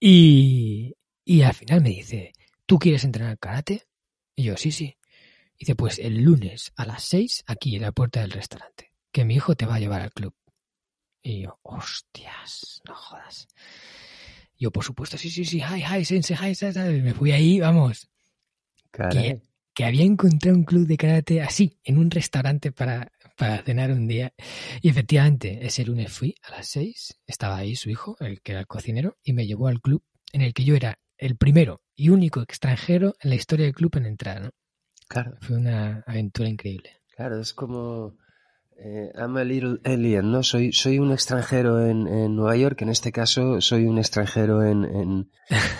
[0.00, 2.32] Y, y al final me dice,
[2.64, 3.86] ¿tú quieres entrenar karate?
[4.34, 4.96] Y yo, sí, sí.
[5.56, 9.24] Y dice, pues el lunes a las seis, aquí en la puerta del restaurante, que
[9.24, 10.34] mi hijo te va a llevar al club.
[11.22, 13.46] Y yo, hostias, no jodas.
[14.56, 17.60] Y yo, por supuesto, sí, sí, sí, hi, hi, sense, hi, hi, Me fui ahí,
[17.60, 18.08] vamos.
[18.92, 19.42] Que,
[19.74, 24.06] que había encontrado un club de karate así, en un restaurante para para cenar un
[24.08, 24.32] día.
[24.82, 28.60] Y efectivamente, ese lunes fui a las seis, estaba ahí su hijo, el que era
[28.60, 32.10] el cocinero, y me llevó al club en el que yo era el primero y
[32.10, 34.50] único extranjero en la historia del club en entrar, ¿no?
[35.08, 35.36] Claro.
[35.40, 36.90] Fue una aventura increíble.
[37.16, 38.16] Claro, es como
[38.78, 40.42] Eh, I'm a little alien, ¿no?
[40.42, 44.84] Soy, soy un extranjero en, en Nueva York, en este caso soy un extranjero en,
[44.84, 45.30] en,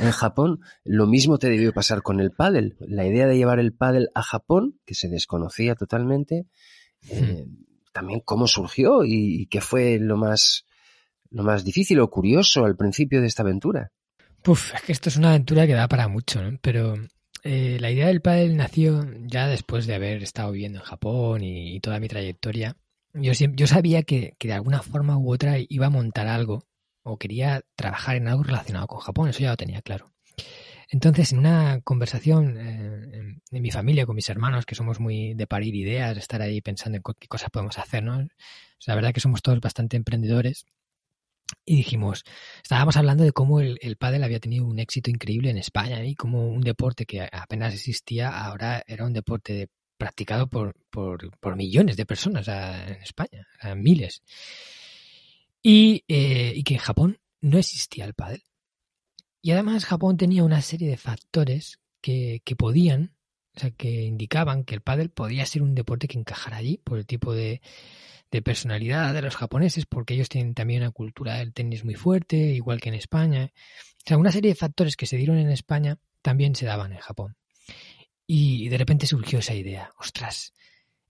[0.01, 0.61] en Japón.
[0.83, 2.77] Lo mismo te debió pasar con el pádel.
[2.81, 6.47] La idea de llevar el pádel a Japón, que se desconocía totalmente,
[7.09, 7.47] eh,
[7.93, 10.67] también cómo surgió y, y qué fue lo más,
[11.31, 13.93] lo más difícil o curioso al principio de esta aventura.
[14.43, 16.59] Puf, es que esto es una aventura que da para mucho, ¿no?
[16.63, 16.95] Pero
[17.43, 21.77] eh, la idea del pádel nació ya después de haber estado viviendo en Japón y,
[21.77, 22.77] y toda mi trayectoria.
[23.15, 26.65] Yo, yo sabía que, que de alguna forma u otra iba a montar algo
[27.03, 30.13] o quería trabajar en algo relacionado con Japón, eso ya lo tenía claro.
[30.89, 35.47] Entonces, en una conversación eh, en, mi familia con mis hermanos, que somos muy de
[35.47, 38.27] parir ideas, de estar ahí pensando en qué cosas podemos hacer, ¿no?
[38.87, 40.67] La verdad que somos todos bastante emprendedores.
[41.65, 42.25] Y dijimos,
[42.63, 46.15] estábamos hablando de cómo el, el pádel había tenido un éxito increíble en España y
[46.15, 52.07] cómo un deporte que apenas existía ahora era un deporte practicado por, por, millones de
[52.07, 53.47] personas en España,
[53.77, 54.23] miles.
[55.63, 58.43] Y, eh, y que en Japón no existía el pádel.
[59.47, 63.15] Y además Japón tenía una serie de factores que, que podían,
[63.55, 66.99] o sea, que indicaban que el pádel podía ser un deporte que encajara allí por
[66.99, 67.61] el tipo de,
[68.33, 72.37] de personalidad de los japoneses, porque ellos tienen también una cultura del tenis muy fuerte,
[72.37, 73.53] igual que en España.
[73.55, 76.99] O sea, una serie de factores que se dieron en España también se daban en
[76.99, 77.37] Japón.
[78.27, 80.55] Y de repente surgió esa idea, ostras,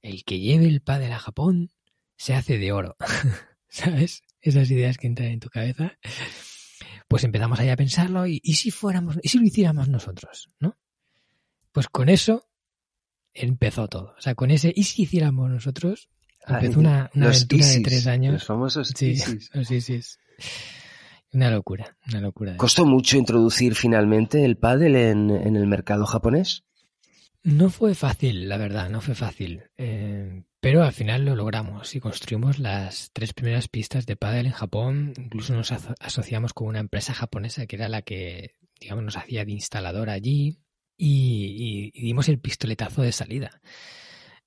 [0.03, 1.71] el que lleve el pádel a Japón
[2.19, 2.99] se hace de oro,
[3.71, 4.25] ¿sabes?
[4.43, 5.97] Esas ideas que entran en tu cabeza.
[7.09, 10.77] Pues empezamos ahí a pensarlo y, y si fuéramos, y si lo hiciéramos nosotros, ¿no?
[11.73, 12.49] Pues con eso
[13.33, 14.15] empezó todo.
[14.19, 16.09] O sea, con ese, y si hiciéramos nosotros,
[16.47, 18.35] empezó una, una aventura de tres años.
[18.35, 19.51] Los famosos Sí, ISIS.
[19.55, 20.19] los ISIS.
[21.33, 22.57] Una locura, una locura.
[22.57, 26.65] ¿Costó mucho introducir finalmente el pádel en, en el mercado japonés?
[27.43, 29.63] No fue fácil, la verdad, no fue fácil.
[29.77, 34.53] Eh, pero al final lo logramos y construimos las tres primeras pistas de pádel en
[34.53, 35.15] Japón.
[35.17, 39.45] Incluso nos aso- asociamos con una empresa japonesa que era la que, digamos, nos hacía
[39.45, 40.59] de instalador allí
[40.97, 43.61] y, dimos el pistoletazo de salida.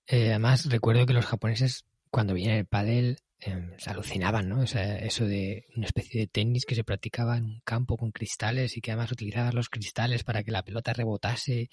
[0.07, 4.59] Eh, además, recuerdo que los japoneses, cuando veían el pádel, eh, se alucinaban, ¿no?
[4.61, 8.11] O sea, eso de una especie de tenis que se practicaba en un campo con
[8.11, 11.69] cristales y que además utilizaba los cristales para que la pelota rebotase.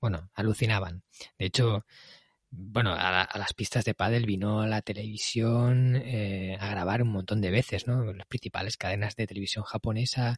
[0.00, 1.04] Bueno, alucinaban.
[1.38, 1.84] De hecho,
[2.56, 7.40] bueno, a, a las pistas de pádel vino la televisión eh, a grabar un montón
[7.40, 8.12] de veces, ¿no?
[8.12, 10.36] Las principales cadenas de televisión japonesa,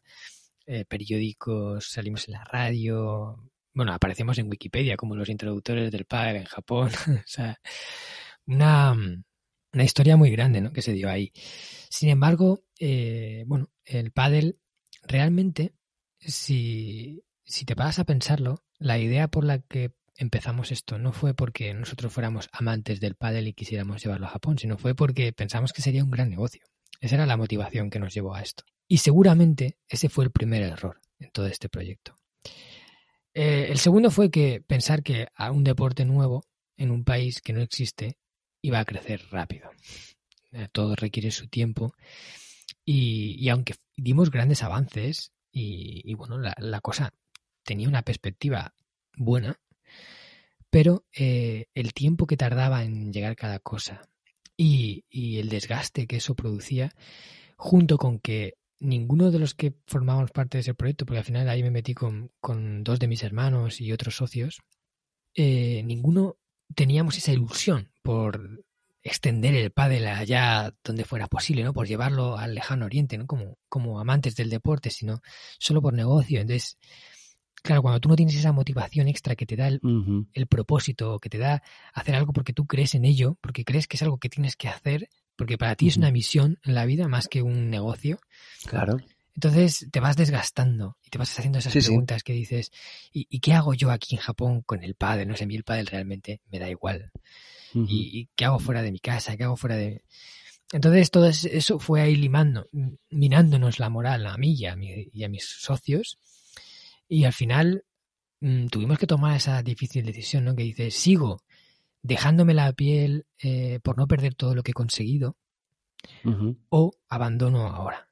[0.65, 6.37] eh, periódicos, salimos en la radio, bueno, aparecemos en Wikipedia como los introductores del pádel
[6.37, 7.59] en Japón, o sea,
[8.45, 8.93] una,
[9.73, 10.71] una historia muy grande, ¿no?
[10.71, 11.31] Que se dio ahí.
[11.89, 14.59] Sin embargo, eh, bueno, el pádel
[15.03, 15.75] realmente,
[16.19, 21.33] si, si te paras a pensarlo, la idea por la que empezamos esto no fue
[21.33, 25.73] porque nosotros fuéramos amantes del pádel y quisiéramos llevarlo a Japón, sino fue porque pensamos
[25.73, 26.63] que sería un gran negocio.
[26.99, 28.63] Esa era la motivación que nos llevó a esto.
[28.87, 32.15] Y seguramente ese fue el primer error en todo este proyecto.
[33.33, 36.43] Eh, el segundo fue que pensar que a un deporte nuevo
[36.75, 38.17] en un país que no existe
[38.61, 39.69] iba a crecer rápido.
[40.51, 41.93] Eh, todo requiere su tiempo
[42.83, 47.11] y, y aunque dimos grandes avances y, bueno, la cosa
[47.63, 48.75] tenía una perspectiva
[49.15, 49.59] buena,
[50.69, 54.01] pero eh, el tiempo que tardaba en llegar cada cosa
[54.55, 55.05] y,
[55.39, 56.91] el desgaste que eso producía,
[57.57, 61.49] junto con que ninguno de los que formamos parte de ese proyecto, porque al final
[61.49, 64.61] ahí me metí con, con dos de mis hermanos y otros socios,
[65.35, 66.37] eh, ninguno
[66.75, 68.63] teníamos esa ilusión por
[69.03, 71.73] extender el pádel allá donde fuera posible, ¿no?
[71.73, 73.25] Por llevarlo al lejano oriente, ¿no?
[73.25, 75.21] Como, como amantes del deporte, sino
[75.59, 76.41] solo por negocio.
[76.41, 76.77] Entonces,
[77.67, 80.27] claro, cuando tú no tienes esa motivación extra que te da el, uh -huh.
[80.33, 81.61] el, propósito, que te da
[81.93, 84.69] hacer algo porque tú crees en ello, porque crees que es algo que tienes que
[84.69, 85.91] hacer, porque para ti uh -huh.
[85.91, 88.19] es una misión en la vida más que un negocio.
[88.65, 88.97] Claro.
[89.35, 92.23] Entonces te vas desgastando y te vas haciendo esas sí, preguntas sí.
[92.23, 92.71] que dices,
[93.13, 95.27] ¿y, ¿y, qué hago yo aquí en Japón con el pádel?
[95.27, 97.11] No sé, a mí el pádel realmente me da igual.
[97.75, 97.87] Uh -huh.
[97.87, 99.37] ¿Y, ¿Y, qué hago fuera de mi casa?
[99.37, 100.03] ¿Qué hago fuera de...?
[100.71, 102.67] Entonces todo eso fue ahí limando,
[103.09, 106.17] minándonos la moral a mí y a, mi, y a mis socios.
[107.07, 107.83] Y al final
[108.41, 110.55] mmm, tuvimos que tomar esa difícil decisión, ¿no?
[110.55, 111.41] Que dices, sigo
[112.01, 115.35] dejándome la piel eh, por no perder todo lo que he conseguido
[116.23, 116.57] uh -huh.
[116.69, 118.07] o abandono ahora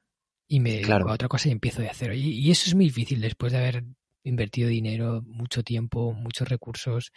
[0.48, 1.10] y me dedico claro.
[1.10, 2.14] a otra cosa y empiezo de cero.
[2.14, 3.84] Y, y, eso es muy difícil después de haber
[4.22, 7.12] invertido dinero, mucho tiempo, muchos recursos,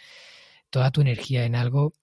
[0.70, 1.94] toda tu energía en algo,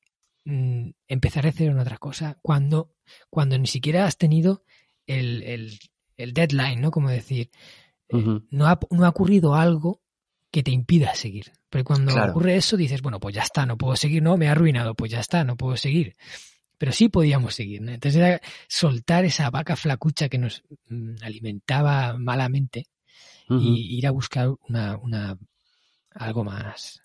[0.45, 2.93] mmm, empezar de cero en otra cosa cuando,
[3.31, 4.65] cuando ni siquiera has tenido
[5.07, 5.79] el, el,
[6.17, 6.91] el deadline, ¿no?
[6.91, 7.51] Como decir,
[8.11, 8.47] uh -huh.
[8.51, 10.01] no, ha, no ha ocurrido algo
[10.51, 11.53] que te impida seguir.
[11.69, 12.31] Pero cuando claro.
[12.31, 15.11] ocurre eso dices, bueno, pues ya está, no puedo seguir, no, me ha arruinado, pues
[15.13, 16.15] ya está, no puedo seguir.
[16.79, 17.81] pero sí podíamos seguir.
[17.81, 22.87] Entonces era soltar esa vaca flacucha que nos mm, alimentaba malamente
[23.49, 25.39] y ir a buscar una, una
[26.11, 27.03] algo más.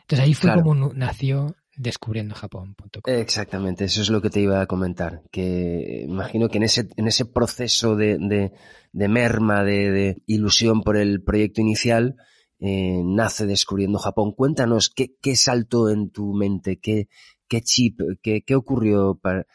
[0.00, 3.02] Entonces ahí fue como nació descubriendo Japón.com.
[3.04, 5.22] Exactamente, eso es lo que te iba a comentar.
[5.30, 8.52] Que imagino que en ese, en ese proceso de, de,
[8.92, 12.16] merma, de, ilusión por el proyecto inicial,
[12.60, 14.32] eh, nace descubriendo Japón.
[14.32, 17.08] Cuéntanos qué, qué saltó en tu mente, qué,
[17.48, 19.46] qué chip, qué, qué ocurrió para,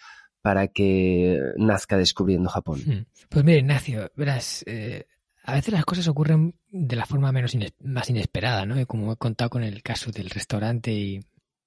[0.42, 2.82] para que nazca descubriendo Japón.
[2.86, 3.06] Hmm.
[3.30, 5.06] Pues mire, Ignacio, verás, eh,
[5.44, 8.86] a veces las cosas ocurren de la forma menos más inesperada, ¿no?
[8.86, 11.20] Como he contado con el caso del restaurante y,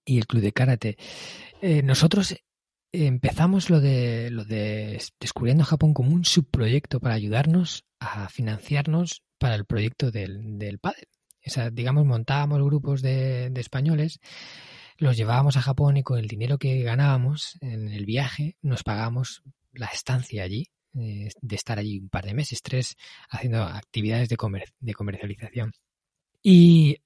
[0.04, 0.98] el club de karate.
[1.62, 2.34] Eh, nosotros
[2.92, 9.54] empezamos lo de, lo de Descubriendo Japón como un subproyecto para ayudarnos a financiarnos para
[9.54, 11.06] el proyecto del, del pádel.
[11.46, 14.20] O sea, digamos, montábamos grupos de, de españoles
[15.00, 19.42] los llevábamos a Japón y con el dinero que ganábamos en el viaje nos pagábamos
[19.72, 22.96] la estancia allí eh, de estar allí un par de meses, tres,
[23.30, 24.36] haciendo actividades de,
[24.80, 25.72] de comercialización.
[26.42, 26.98] Y,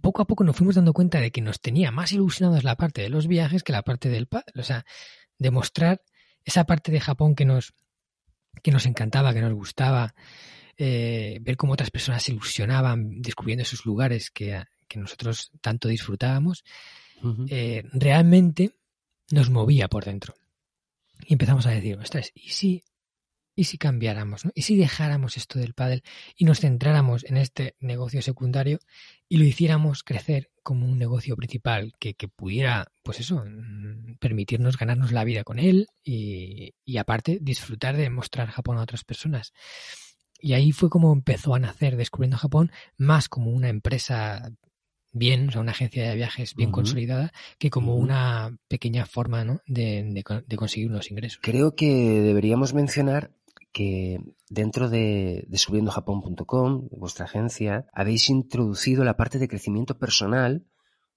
[0.00, 3.02] poco a poco nos fuimos dando cuenta de que nos tenía más ilusionados la parte
[3.02, 4.52] de los viajes que la parte del padre.
[4.56, 4.84] O sea,
[5.38, 6.02] demostrar
[6.44, 7.74] esa parte de Japón que nos,
[8.62, 10.14] que nos encantaba, que nos gustaba,
[10.76, 16.64] eh, ver cómo otras personas se ilusionaban descubriendo esos lugares que, que nosotros tanto disfrutábamos,
[17.48, 18.76] eh, realmente
[19.30, 20.34] nos movía por dentro.
[21.26, 22.82] Y empezamos a decir, ostras, ¿y si,
[23.60, 24.44] y si cambiáramos?
[24.54, 26.02] ¿Y si dejáramos esto del pádel
[26.34, 28.78] y nos centráramos en este negocio secundario
[29.28, 35.12] y lo hiciéramos crecer como un negocio principal que, pudiera, pues eso, mm, permitirnos ganarnos
[35.12, 39.52] la vida con él y, y aparte disfrutar de mostrar Japón a otras personas?
[40.38, 44.54] Y ahí fue como empezó a nacer Descubriendo Japón, más como una empresa
[45.12, 49.60] bien, o sea, una agencia de viajes bien consolidada, que como una pequeña forma ¿no?
[49.66, 50.22] de,
[50.56, 51.40] conseguir unos ingresos.
[51.42, 53.30] Creo que deberíamos mencionar
[53.72, 60.66] que dentro de, de subiendojapón.com, vuestra agencia, habéis introducido la parte de crecimiento personal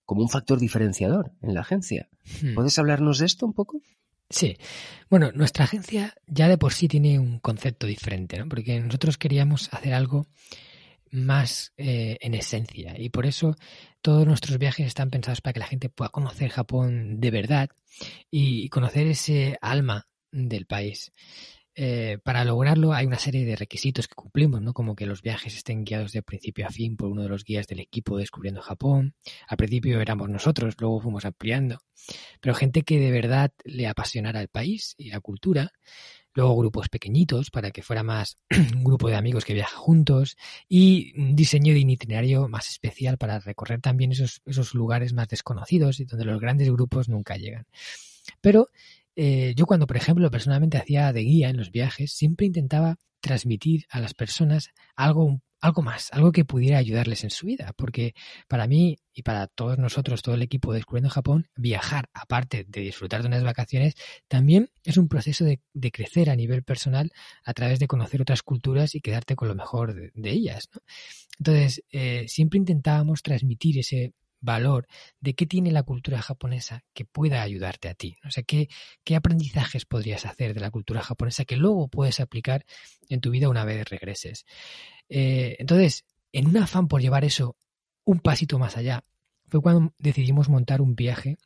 [0.05, 2.09] como un factor diferenciador en la agencia.
[2.41, 2.55] Hmm.
[2.55, 3.81] ¿Puedes hablarnos de esto un poco?
[4.29, 4.57] Sí.
[5.09, 8.49] Bueno, nuestra agencia ya de por sí tiene un concepto diferente, ¿no?
[8.49, 10.27] Porque nosotros queríamos hacer algo
[11.11, 12.99] más eh, en esencia.
[12.99, 13.55] Y por eso
[14.01, 17.69] todos nuestros viajes están pensados para que la gente pueda conocer Japón de verdad
[18.31, 21.11] y conocer ese alma del país.
[21.75, 24.73] Eh, para lograrlo hay una serie de requisitos que cumplimos, ¿no?
[24.73, 27.67] Como que los viajes estén guiados de principio a fin por uno de los guías
[27.67, 29.15] del equipo Descubriendo Japón.
[29.47, 31.79] Al principio éramos nosotros, luego fuimos ampliando.
[32.41, 35.71] Pero gente que de verdad le apasionara el país y la cultura
[36.35, 38.37] luego grupos pequeñitos para que fuera más
[38.75, 43.39] un grupo de amigos que viaja juntos y un diseño de itinerario más especial para
[43.39, 47.65] recorrer también esos, esos lugares más desconocidos y donde los grandes grupos nunca llegan.
[48.41, 48.69] Pero
[49.15, 53.85] eh, yo cuando, por ejemplo, personalmente hacía de guía en los viajes, siempre intentaba transmitir
[53.89, 58.13] a las personas algo algo más, algo que pudiera ayudarles en su vida, porque
[58.49, 62.81] para mí y para todos nosotros, todo el equipo de Descubriendo Japón, viajar, aparte de
[62.81, 63.95] disfrutar de unas vacaciones,
[64.27, 67.13] también es un proceso de, crecer a nivel personal
[67.45, 70.69] a través de conocer otras culturas y quedarte con lo mejor de, ellas.
[71.39, 74.11] Entonces, eh, siempre intentábamos transmitir ese
[74.43, 74.87] valor
[75.21, 78.17] de qué tiene la cultura japonesa que pueda ayudarte a ti.
[78.25, 78.69] O sea, qué,
[79.03, 82.65] qué aprendizajes podrías hacer de la cultura japonesa que luego puedes aplicar
[83.09, 84.45] en tu vida una vez regreses.
[85.09, 87.55] Eh, entonces, en un afán por llevar eso
[88.03, 89.05] un pasito más allá,
[89.47, 91.37] fue cuando decidimos montar un viaje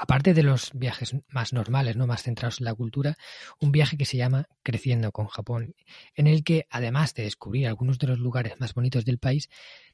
[0.00, 3.16] aparte de los viajes más normales, no más centrados en la cultura,
[3.60, 5.74] un viaje que se llama Creciendo con Japón,
[6.14, 9.50] en el que además de descubrir algunos de los lugares más bonitos del país,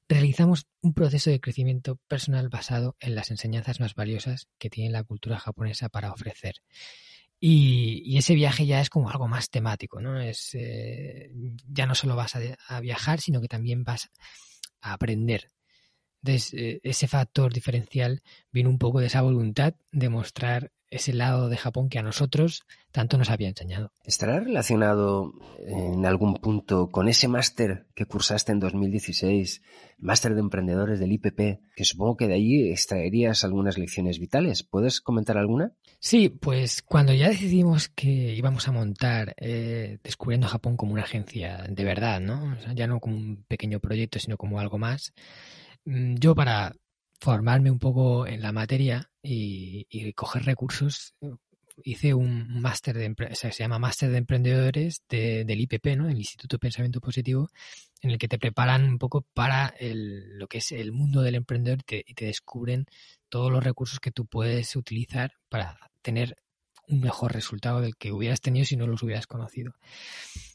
[0.08, 5.04] realizamos un proceso de crecimiento personal basado en las enseñanzas más valiosas que tiene la
[5.04, 6.56] cultura japonesa para ofrecer.
[7.38, 10.20] Y, ese viaje ya es como algo más temático, ¿no?
[10.20, 11.30] Es, eh,
[11.68, 14.10] ya no solo vas a, viajar, sino que también vas
[14.80, 15.50] a aprender.
[16.26, 21.48] Entonces, eh, ese factor diferencial viene un poco de esa voluntad de mostrar ese lado
[21.48, 23.92] de Japón que a nosotros tanto nos había enseñado.
[24.04, 25.32] ¿Estará relacionado
[25.66, 29.62] en algún punto con ese máster que cursaste en 2016,
[29.98, 34.62] máster de emprendedores del IPP, que supongo que de allí extraerías algunas lecciones vitales?
[34.62, 35.72] ¿Puedes comentar alguna?
[35.98, 41.66] Sí, pues cuando ya decidimos que íbamos a montar eh, Descubriendo Japón como una agencia
[41.68, 42.56] de verdad, ¿no?
[42.74, 45.12] ya no como un pequeño proyecto, sino como algo más,
[45.86, 46.74] yo para
[47.20, 51.14] formarme un poco en la materia y, coger recursos.
[51.84, 56.08] Hice un máster de, o se llama máster de emprendedores del IPP, ¿no?
[56.08, 57.50] El Instituto de Pensamiento Positivo,
[58.00, 61.34] en el que te preparan un poco para el, lo que es el mundo del
[61.34, 62.86] emprendedor y te, descubren
[63.28, 66.36] todos los recursos que tú puedes utilizar para tener
[66.88, 69.74] un mejor resultado del que hubieras tenido si no los hubieras conocido.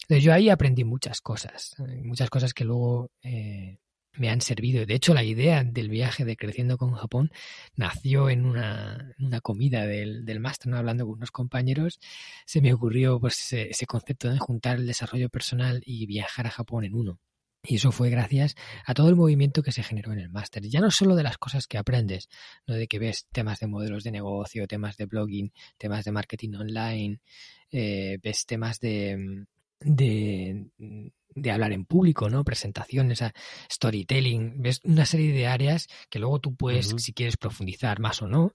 [0.04, 3.78] Entonces yo ahí aprendí muchas cosas, eh, muchas cosas que luego eh,
[4.14, 4.86] me han servido.
[4.86, 7.32] De hecho, la idea del viaje de Creciendo con Japón
[7.76, 10.78] nació en una, comida del, del máster, ¿no?
[10.78, 12.00] hablando con unos compañeros,
[12.46, 16.84] se me ocurrió pues, ese, concepto de juntar el desarrollo personal y viajar a Japón
[16.84, 17.20] en uno.
[17.64, 18.56] Y eso fue gracias
[18.86, 20.64] a todo el movimiento que se generó en el máster.
[20.64, 22.28] Ya no solo de las cosas que aprendes,
[22.66, 26.56] no de que ves temas de modelos de negocio, temas de blogging, temas de marketing
[26.56, 27.22] online,
[27.70, 29.46] eh, ves temas de,
[29.82, 32.44] de, de hablar en público, ¿no?
[32.44, 33.24] Presentaciones,
[33.72, 38.28] storytelling, ves una serie de áreas que luego tú puedes, si quieres profundizar más o
[38.28, 38.54] no,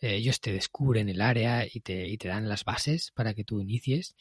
[0.00, 3.44] eh, ellos te descubren el área y te, y te dan las bases para que
[3.44, 4.14] tú inicies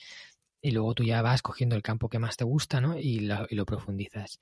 [0.61, 2.97] y luego tú ya vas cogiendo el campo que más te gusta, ¿no?
[2.97, 4.39] Y lo, y lo profundizas.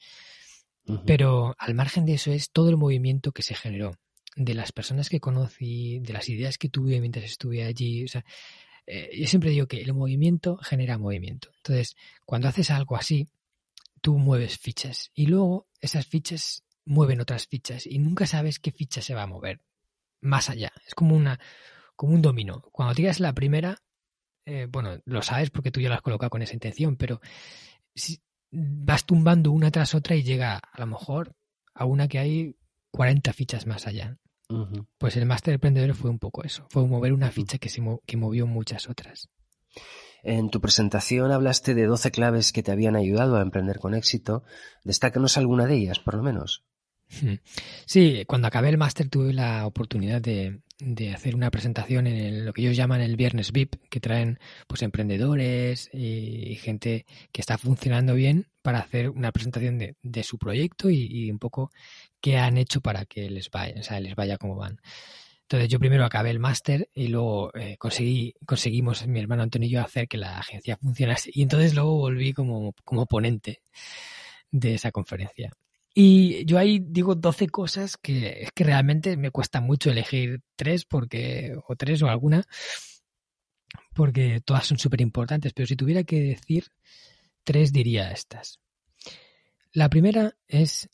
[1.06, 3.98] Pero al margen de eso es todo el movimiento que se generó,
[4.36, 8.24] de las personas que conocí, de las ideas que tuve mientras estuve allí, o sea,
[8.88, 11.50] eh, yo siempre digo que el movimiento genera movimiento.
[11.58, 13.28] Entonces, cuando haces algo así,
[14.02, 19.02] tú mueves fichas y luego esas fichas mueven otras fichas y nunca sabes qué ficha
[19.02, 19.62] se va a mover
[20.22, 20.72] más allá.
[20.88, 21.40] Es como una
[21.96, 22.62] como un dominó.
[22.72, 23.82] Cuando tiras la primera,
[24.46, 27.22] eh, bueno, lo sabes porque tú ya lo has colocado con esa intención, pero
[27.94, 28.22] si
[28.52, 31.36] vas tumbando una tras otra y llega a lo mejor
[31.74, 32.56] a una que hay
[32.92, 34.18] 40 fichas más allá.
[34.98, 38.18] Pues el máster emprendedor fue un poco eso, fue mover una ficha que, se que
[38.18, 39.30] movió muchas otras.
[40.24, 44.44] En tu presentación hablaste de 12 claves que te habían ayudado a emprender con éxito.
[44.84, 46.64] Destácanos alguna de ellas, por lo menos.
[47.86, 52.54] Sí, cuando acabé el máster tuve la oportunidad de, de hacer una presentación en lo
[52.54, 58.14] que ellos llaman el viernes VIP, que traen pues emprendedores y, gente que está funcionando
[58.16, 61.72] bien para hacer una presentación de, de su proyecto y, un poco
[62.22, 64.80] qué han hecho para que les vaya, o sea, les vaya como van.
[65.44, 69.72] Entonces yo primero acabé el máster y luego eh, conseguí, conseguimos mi hermano Antonio y
[69.72, 73.62] yo hacer que la agencia funcionase y entonces luego volví como, como ponente
[74.52, 75.52] de esa conferencia.
[75.98, 80.84] Y yo ahí digo 12 cosas que es que realmente me cuesta mucho elegir tres
[80.84, 82.44] porque, o tres o alguna,
[83.94, 86.68] porque todas son súper importantes, pero si tuviera que decir
[87.46, 88.60] tres diría estas.
[89.72, 90.90] La primera es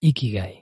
[0.00, 0.60] Ikigai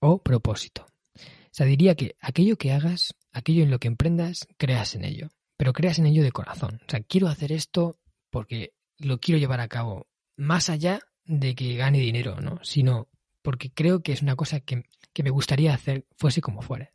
[0.00, 0.86] o propósito.
[1.14, 5.28] O sea, diría que aquello que hagas, aquello en lo que emprendas, creas en ello,
[5.58, 6.80] pero creas en ello de corazón.
[6.86, 7.98] O sea, quiero hacer esto
[8.30, 12.58] porque lo quiero llevar a cabo más allá de que gane dinero, ¿no?
[12.64, 13.08] Sino
[13.42, 14.82] porque creo que es una cosa que,
[15.22, 16.92] me gustaría hacer fuese como fuera.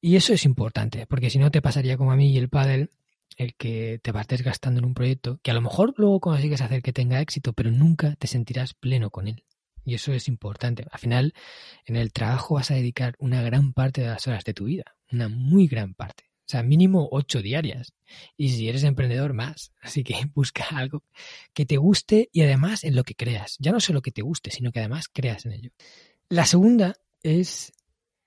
[0.00, 2.90] Y eso es importante, porque si no te pasaría como a mí y el pádel,
[3.36, 6.82] el que te vas desgastando en un proyecto que a lo mejor luego consigues hacer
[6.82, 9.44] que tenga éxito, pero nunca te sentirás pleno con él.
[9.84, 10.86] Y eso es importante.
[10.90, 11.34] Al final,
[11.84, 14.96] en el trabajo vas a dedicar una gran parte de las horas de tu vida,
[15.12, 16.29] una muy gran parte.
[16.50, 17.92] Sea, mínimo ocho diarias.
[18.36, 19.72] Y si eres emprendedor, más.
[19.80, 21.04] Así que busca algo
[21.54, 23.56] que te guste y además en lo que creas.
[23.60, 25.70] Ya no solo que te guste, sino que además creas en ello.
[26.28, 27.72] La segunda es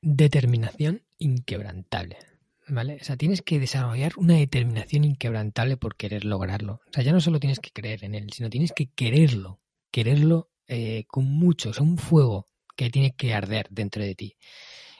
[0.01, 2.17] determinación inquebrantable.
[2.65, 2.97] ¿Vale?
[3.01, 6.75] O sea, tienes que desarrollar una determinación inquebrantable por querer lograrlo.
[6.87, 9.59] O sea, ya no solo tienes que creer en él, sino tienes que quererlo.
[9.91, 11.71] Quererlo eh, con mucho.
[11.71, 12.45] O sea, un fuego
[12.77, 14.37] que tiene que arder dentro de ti.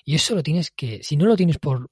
[0.03, 1.89] Y eso lo tienes que, si no lo tienes por,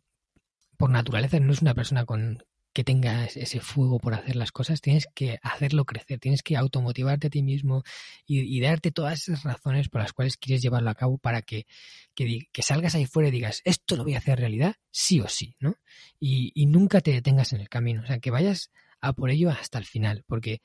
[0.81, 4.81] por naturaleza no es una persona con que tenga ese fuego por hacer las cosas,
[4.81, 7.83] tienes que hacerlo crecer, tienes que automotivarte a ti mismo
[8.25, 11.67] y, darte todas esas razones por las cuales quieres llevarlo a cabo para que,
[12.15, 15.55] que, salgas ahí fuera y digas, esto lo voy a hacer realidad, sí o sí,
[15.59, 15.75] ¿no?
[16.19, 18.71] Y, nunca te detengas en el camino, o sea, que vayas
[19.01, 20.61] a por ello hasta el final, porque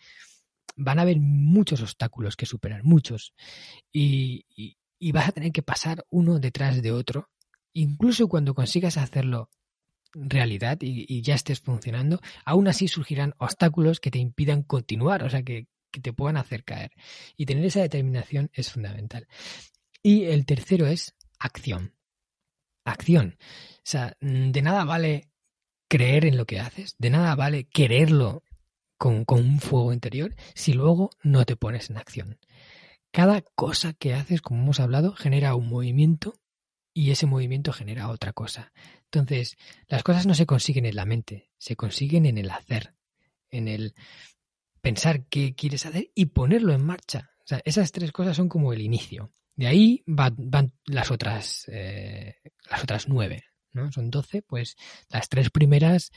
[0.76, 3.34] van a haber muchos obstáculos que superar, muchos,
[3.92, 4.46] y
[5.12, 7.28] vas a tener que pasar uno detrás de otro,
[7.74, 9.50] incluso cuando consigas hacerlo
[10.14, 15.42] realidad y, ya estés funcionando, aún así surgirán obstáculos que te impidan continuar, o sea,
[15.42, 15.66] que,
[16.02, 16.92] te puedan hacer caer.
[17.38, 19.26] Y tener esa determinación es fundamental.
[20.02, 21.94] Y el tercero es acción.
[22.84, 23.38] Acción.
[23.40, 25.30] O sea, de nada vale
[25.88, 28.42] creer en lo que haces, de nada vale quererlo
[28.98, 32.38] con, con, un fuego interior si luego no te pones en acción.
[33.10, 36.34] Cada cosa que haces, como hemos hablado, genera un movimiento
[36.92, 38.72] y ese movimiento genera otra cosa.
[39.10, 39.56] Entonces,
[39.88, 42.94] las cosas no se consiguen en la mente, se consiguen en el hacer,
[43.50, 43.94] en el
[44.80, 47.30] pensar qué quieres hacer y ponerlo en marcha.
[47.40, 49.32] O sea, esas tres cosas son como el inicio.
[49.54, 52.34] De ahí van, las otras eh,
[52.70, 53.90] las otras nueve, ¿no?
[53.90, 54.76] Son doce, pues
[55.08, 56.10] las tres primeras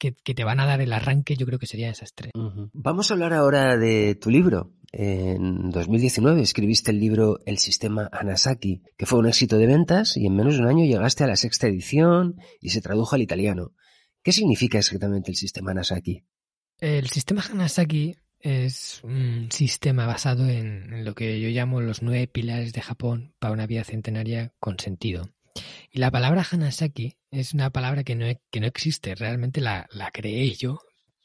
[0.00, 2.32] que, te van a dar el arranque, yo creo que serían esas tres.
[2.72, 8.82] Vamos a hablar ahora de tu libro, en 2019 escribiste el libro El sistema Hanasaki,
[8.96, 11.36] que fue un éxito de ventas y en menos de un año llegaste a la
[11.36, 13.72] sexta edición y se tradujo al italiano.
[14.22, 16.24] ¿Qué significa exactamente el sistema Hanasaki?
[16.78, 22.72] El sistema Hanasaki es un sistema basado en, lo que yo llamo los nueve pilares
[22.72, 25.30] de Japón para una vida centenaria con sentido.
[25.90, 30.10] Y la palabra Hanasaki es una palabra que no, que no existe, realmente la, la
[30.10, 30.80] creé yo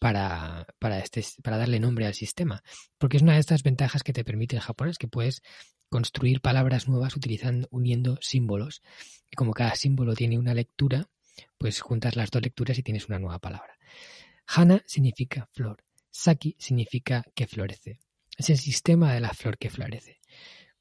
[0.05, 2.61] para, para, este, para darle nombre al sistema,
[2.99, 5.41] porque es una de estas ventajas que te permite el japonés, que puedes
[5.89, 8.83] construir palabras nuevas utilizando, uniendo símbolos.
[9.31, 11.09] Y como cada símbolo tiene una lectura,
[11.57, 13.79] pues juntas las dos lecturas y tienes una nueva palabra.
[14.45, 17.99] Hana significa flor, Saki significa que florece.
[18.37, 20.19] Es el sistema de la flor que florece.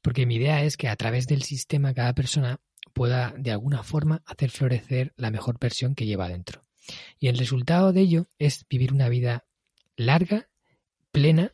[0.03, 2.59] Porque mi idea es que a través del sistema cada persona
[2.93, 6.64] pueda de alguna forma hacer florecer la mejor versión que lleva dentro.
[7.19, 9.45] Y el resultado de ello es vivir una vida
[9.95, 10.49] larga,
[11.11, 11.53] plena,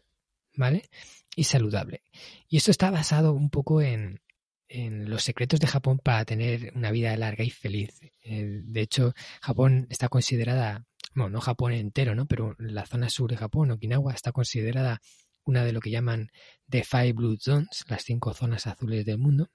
[0.55, 0.89] ¿vale?
[1.35, 2.03] Y saludable.
[2.47, 4.21] Y esto está basado un poco en,
[4.67, 7.99] en los secretos de Japón para tener una vida larga y feliz.
[8.23, 12.25] Eh, de hecho, Japón está considerada, bueno, no Japón entero, ¿no?
[12.25, 15.01] Pero la zona sur de Japón, Okinawa, está considerada
[15.43, 16.31] una de lo que llaman
[16.69, 19.49] the five blue zones, las cinco zonas azules del mundo,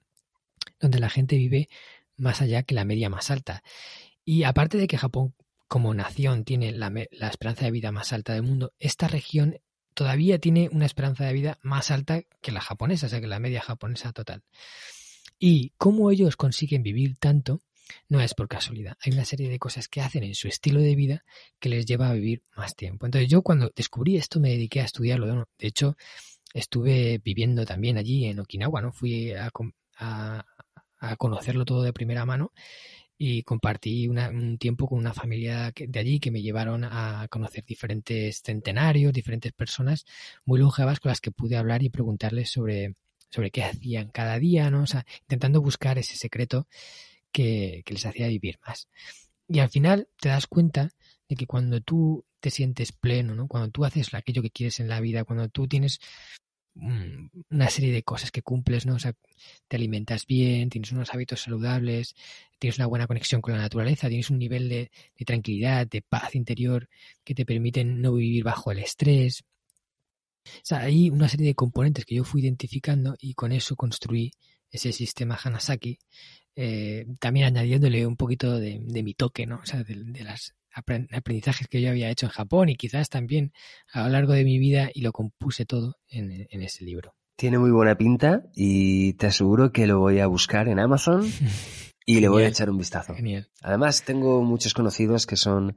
[0.79, 1.69] donde la gente vive
[2.15, 3.63] más allá que la media más alta.
[4.23, 5.33] Y aparte de que Japón
[5.67, 9.59] como nación tiene la, la esperanza de vida más alta del mundo, esta región
[9.93, 13.39] todavía tiene una esperanza de vida más alta que la japonesa, o sea, que la
[13.39, 14.43] media japonesa total.
[15.39, 17.61] Y cómo ellos consiguen vivir tanto
[18.09, 18.97] no es por casualidad.
[19.01, 21.23] Hay una serie de cosas que hacen en su estilo de vida
[21.59, 23.05] que les lleva a vivir más tiempo.
[23.05, 25.47] Entonces yo cuando descubrí esto me dediqué a estudiarlo.
[25.57, 25.95] De hecho,
[26.53, 28.91] estuve viviendo también allí en Okinawa, ¿no?
[28.91, 29.49] Fui a,
[29.97, 32.51] a, conocerlo todo de primera mano
[33.17, 38.41] y compartí un tiempo con una familia de allí que me llevaron a conocer diferentes
[38.43, 40.05] centenarios, diferentes personas
[40.45, 42.95] muy longevas con las que pude hablar y preguntarles sobre
[43.29, 44.83] sobre qué hacían cada día, ¿no?
[44.83, 46.67] O sea, intentando buscar ese secreto
[47.31, 48.87] que, les hacía vivir más.
[49.47, 50.91] Y al final te das cuenta
[51.29, 53.47] de que cuando tú te sientes pleno, ¿no?
[53.47, 55.99] Cuando tú haces aquello que quieres en la vida, cuando tú tienes
[57.49, 58.95] una serie de cosas que cumples, ¿no?
[58.95, 59.13] O sea,
[59.67, 62.15] te alimentas bien, tienes unos hábitos saludables,
[62.59, 66.35] tienes una buena conexión con la naturaleza, tienes un nivel de, de tranquilidad, de paz
[66.35, 66.89] interior
[67.23, 69.43] que te permiten no vivir bajo el estrés,
[70.55, 74.31] o sea, hay una serie de componentes que yo fui identificando y con eso construí
[74.71, 75.99] ese sistema Hanasaki,
[76.55, 79.57] eh, también añadiéndole un poquito de, mi toque, ¿no?
[79.57, 83.51] O sea, de, los aprendizajes que yo había hecho en Japón y quizás también
[83.91, 87.15] a lo largo de mi vida y lo compuse todo en, en ese libro.
[87.35, 91.29] Tiene muy buena pinta y te aseguro que lo voy a buscar en Amazon
[92.05, 93.13] y le voy a echar un vistazo.
[93.13, 93.49] Genial.
[93.61, 95.75] Además, tengo muchos conocidos que son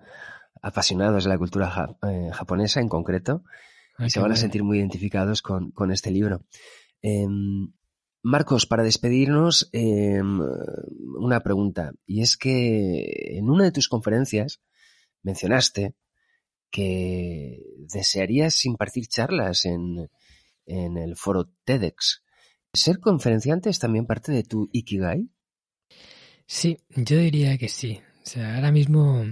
[0.62, 3.42] apasionados de la cultura eh, japonesa en concreto
[4.00, 6.46] Ah, se van a sentir muy identificados con, este libro.
[7.02, 7.70] Em,
[8.22, 10.40] Marcos, para despedirnos, em,
[11.18, 11.92] una pregunta.
[12.06, 14.62] Y es que en una de tus conferencias
[15.22, 15.94] mencionaste
[16.70, 20.08] que desearías impartir charlas en,
[20.66, 22.22] en el foro TEDx.
[22.72, 25.28] ¿Ser conferenciante es también parte de tu Ikigai?
[26.46, 28.00] Sí, yo diría que sí.
[28.22, 29.24] O sea, ahora mismo,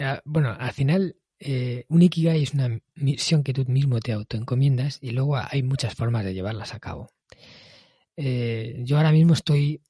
[0.00, 4.98] ah, bueno, al final eh, un Ikigai es una misión que tú mismo te autoencomiendas
[5.00, 7.10] y luego hay muchas formas de llevarlas a cabo.
[8.16, 9.82] Eh, yo ahora mismo estoy,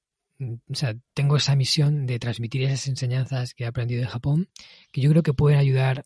[0.72, 4.48] sea, tengo esa misión de transmitir esas enseñanzas que he aprendido de Japón,
[4.92, 6.04] que yo creo que pueden ayudar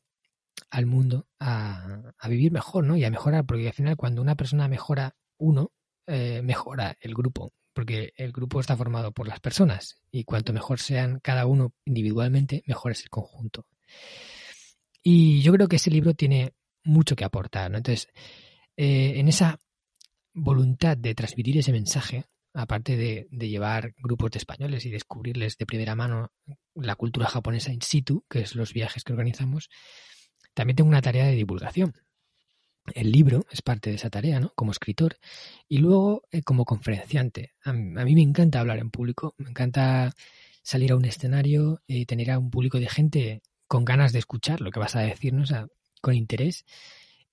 [0.71, 2.97] al mundo a, vivir mejor, ¿no?
[2.97, 5.73] Y a mejorar, porque al final cuando una persona mejora uno,
[6.07, 10.79] eh, mejora el grupo, porque el grupo está formado por las personas y cuanto mejor
[10.79, 13.67] sean cada uno individualmente, mejor es el conjunto.
[15.03, 17.75] Y yo creo que ese libro tiene mucho que aportar.
[17.75, 18.09] Entonces,
[18.77, 19.59] eh, en esa
[20.33, 22.25] voluntad de transmitir ese mensaje,
[22.57, 26.33] aparte de, llevar grupos de españoles y descubrirles de primera mano
[26.75, 29.69] la cultura japonesa in situ, que es los viajes que organizamos,
[30.55, 31.95] también tengo una tarea de divulgación.
[32.95, 34.53] El libro es parte de esa tarea, ¿no?
[34.55, 35.19] Como escritor.
[35.69, 37.53] Y luego, eh, como conferenciante.
[37.63, 40.15] A mí, me encanta hablar en público, me encanta
[40.63, 44.61] salir a un escenario, y tener a un público de gente con ganas de escuchar
[44.61, 45.53] lo que vas a decirnos,
[46.01, 46.65] con interés,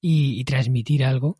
[0.01, 1.39] y, transmitir algo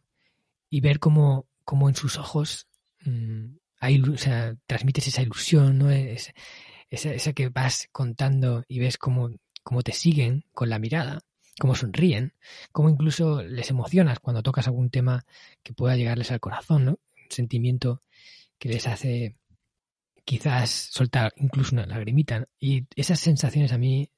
[0.70, 2.68] y ver cómo, cómo en sus ojos
[3.04, 5.92] mm, hay, o sea, transmites esa ilusión, ¿no?
[5.92, 6.34] Es,
[6.90, 9.30] esa, que vas contando y ves cómo,
[9.62, 11.20] cómo te siguen con la mirada,
[11.60, 12.34] cómo sonríen,
[12.72, 15.26] cómo incluso les emocionas cuando tocas algún tema
[15.64, 16.92] que pueda llegarles al corazón, ¿no?
[16.92, 18.02] Un sentimiento
[18.58, 19.36] que les hace
[20.24, 22.48] quizás soltar incluso una lagrimita.
[22.60, 24.10] Y esas sensaciones a mí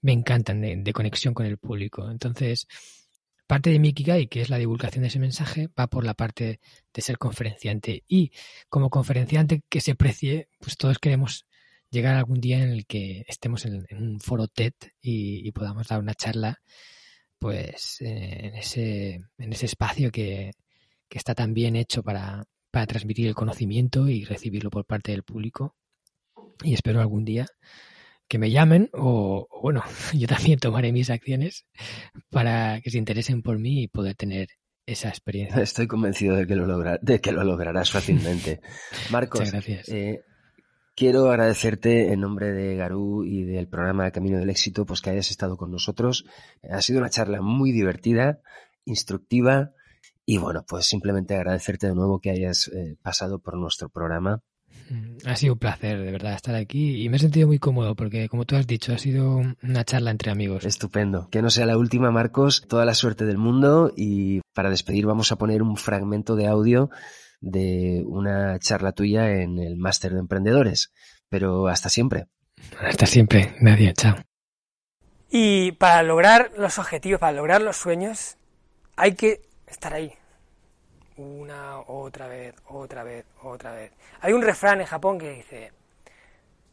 [0.00, 2.10] me encantan de, conexión con el público.
[2.10, 2.66] Entonces,
[3.46, 6.60] parte de mi Ikigai, que es la divulgación de ese mensaje, va por la parte
[6.92, 8.04] de ser conferenciante.
[8.08, 8.32] Y
[8.68, 11.46] como conferenciante que se precie, pues todos queremos
[11.90, 16.14] llegar algún día en el que estemos en, un foro TED y, podamos dar una
[16.14, 16.60] charla
[17.38, 20.52] pues eh, en, ese, en ese espacio que,
[21.08, 25.22] que está tan bien hecho para, para transmitir el conocimiento y recibirlo por parte del
[25.22, 25.76] público.
[26.62, 27.46] Y espero algún día
[28.28, 29.82] que me llamen o, bueno,
[30.14, 31.66] yo también tomaré mis acciones
[32.30, 34.48] para que se interesen por mí y poder tener
[34.86, 35.62] esa experiencia.
[35.62, 38.60] Estoy convencido de que lo, logra, de que lo lograrás fácilmente.
[39.10, 39.88] Marcos, gracias.
[39.88, 40.20] Eh,
[40.94, 45.30] quiero agradecerte en nombre de Garú y del programa Camino del Éxito, pues que hayas
[45.30, 46.24] estado con nosotros.
[46.70, 48.40] Ha sido una charla muy divertida,
[48.84, 49.72] instructiva
[50.24, 54.42] y bueno, pues simplemente agradecerte de nuevo que hayas eh, pasado por nuestro programa
[55.24, 58.28] ha sido un placer, de verdad, estar aquí y me he sentido muy cómodo porque,
[58.28, 60.64] como tú has dicho, ha sido una charla entre amigos.
[60.64, 61.28] Estupendo.
[61.30, 62.64] Que no sea la última, Marcos.
[62.68, 66.90] Toda la suerte del mundo y para despedir vamos a poner un fragmento de audio
[67.40, 70.92] de una charla tuya en el Máster de Emprendedores.
[71.28, 72.26] Pero hasta siempre.
[72.80, 73.54] Hasta siempre.
[73.60, 74.16] Nadie, chao.
[75.30, 78.36] Y para lograr los objetivos, para lograr los sueños,
[78.96, 80.12] hay que estar ahí,
[81.16, 83.92] una, otra vez, otra vez, otra vez.
[84.20, 85.72] Hay un refrán en Japón que dice,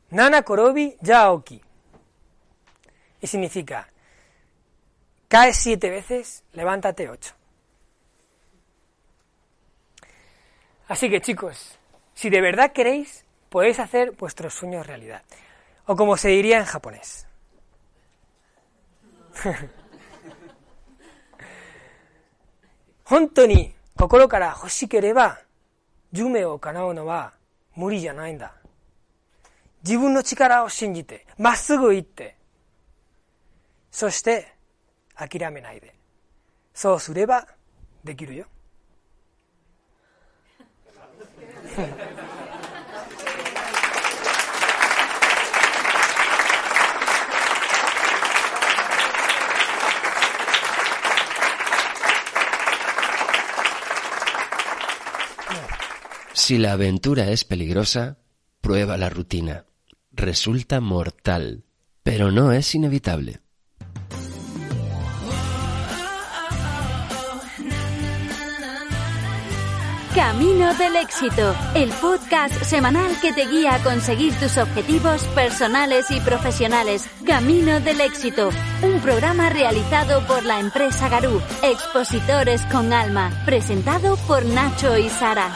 [0.09, 1.61] Nana Korobi Yaoki.
[3.21, 3.89] Y significa,
[5.27, 7.33] caes siete veces, levántate ocho.
[10.87, 11.79] Así que chicos,
[12.13, 15.23] si de verdad queréis, podéis hacer vuestros sueños realidad.
[15.85, 17.27] O como se diría en japonés.
[23.95, 25.39] 心から欲しければ、
[26.11, 27.33] 夢を叶うのは
[27.75, 28.53] 無理じゃないんだ。
[29.83, 32.35] 自分の力を信じて、まっすぐ行って、
[33.91, 34.53] そして
[35.15, 35.93] 諦めないで。
[36.73, 37.47] そうすれば
[38.03, 38.45] できるよ。
[56.33, 58.17] Si la aventura es peligrosa,
[58.59, 59.65] prueba la rutina.
[60.11, 61.63] Resulta mortal,
[62.01, 63.39] pero no es inevitable.
[70.15, 76.19] Camino del éxito, el podcast semanal que te guía a conseguir tus objetivos personales y
[76.19, 77.09] profesionales.
[77.25, 78.49] Camino del éxito,
[78.83, 85.51] un programa realizado por la empresa Garú, expositores con alma, presentado por Nacho y Sara.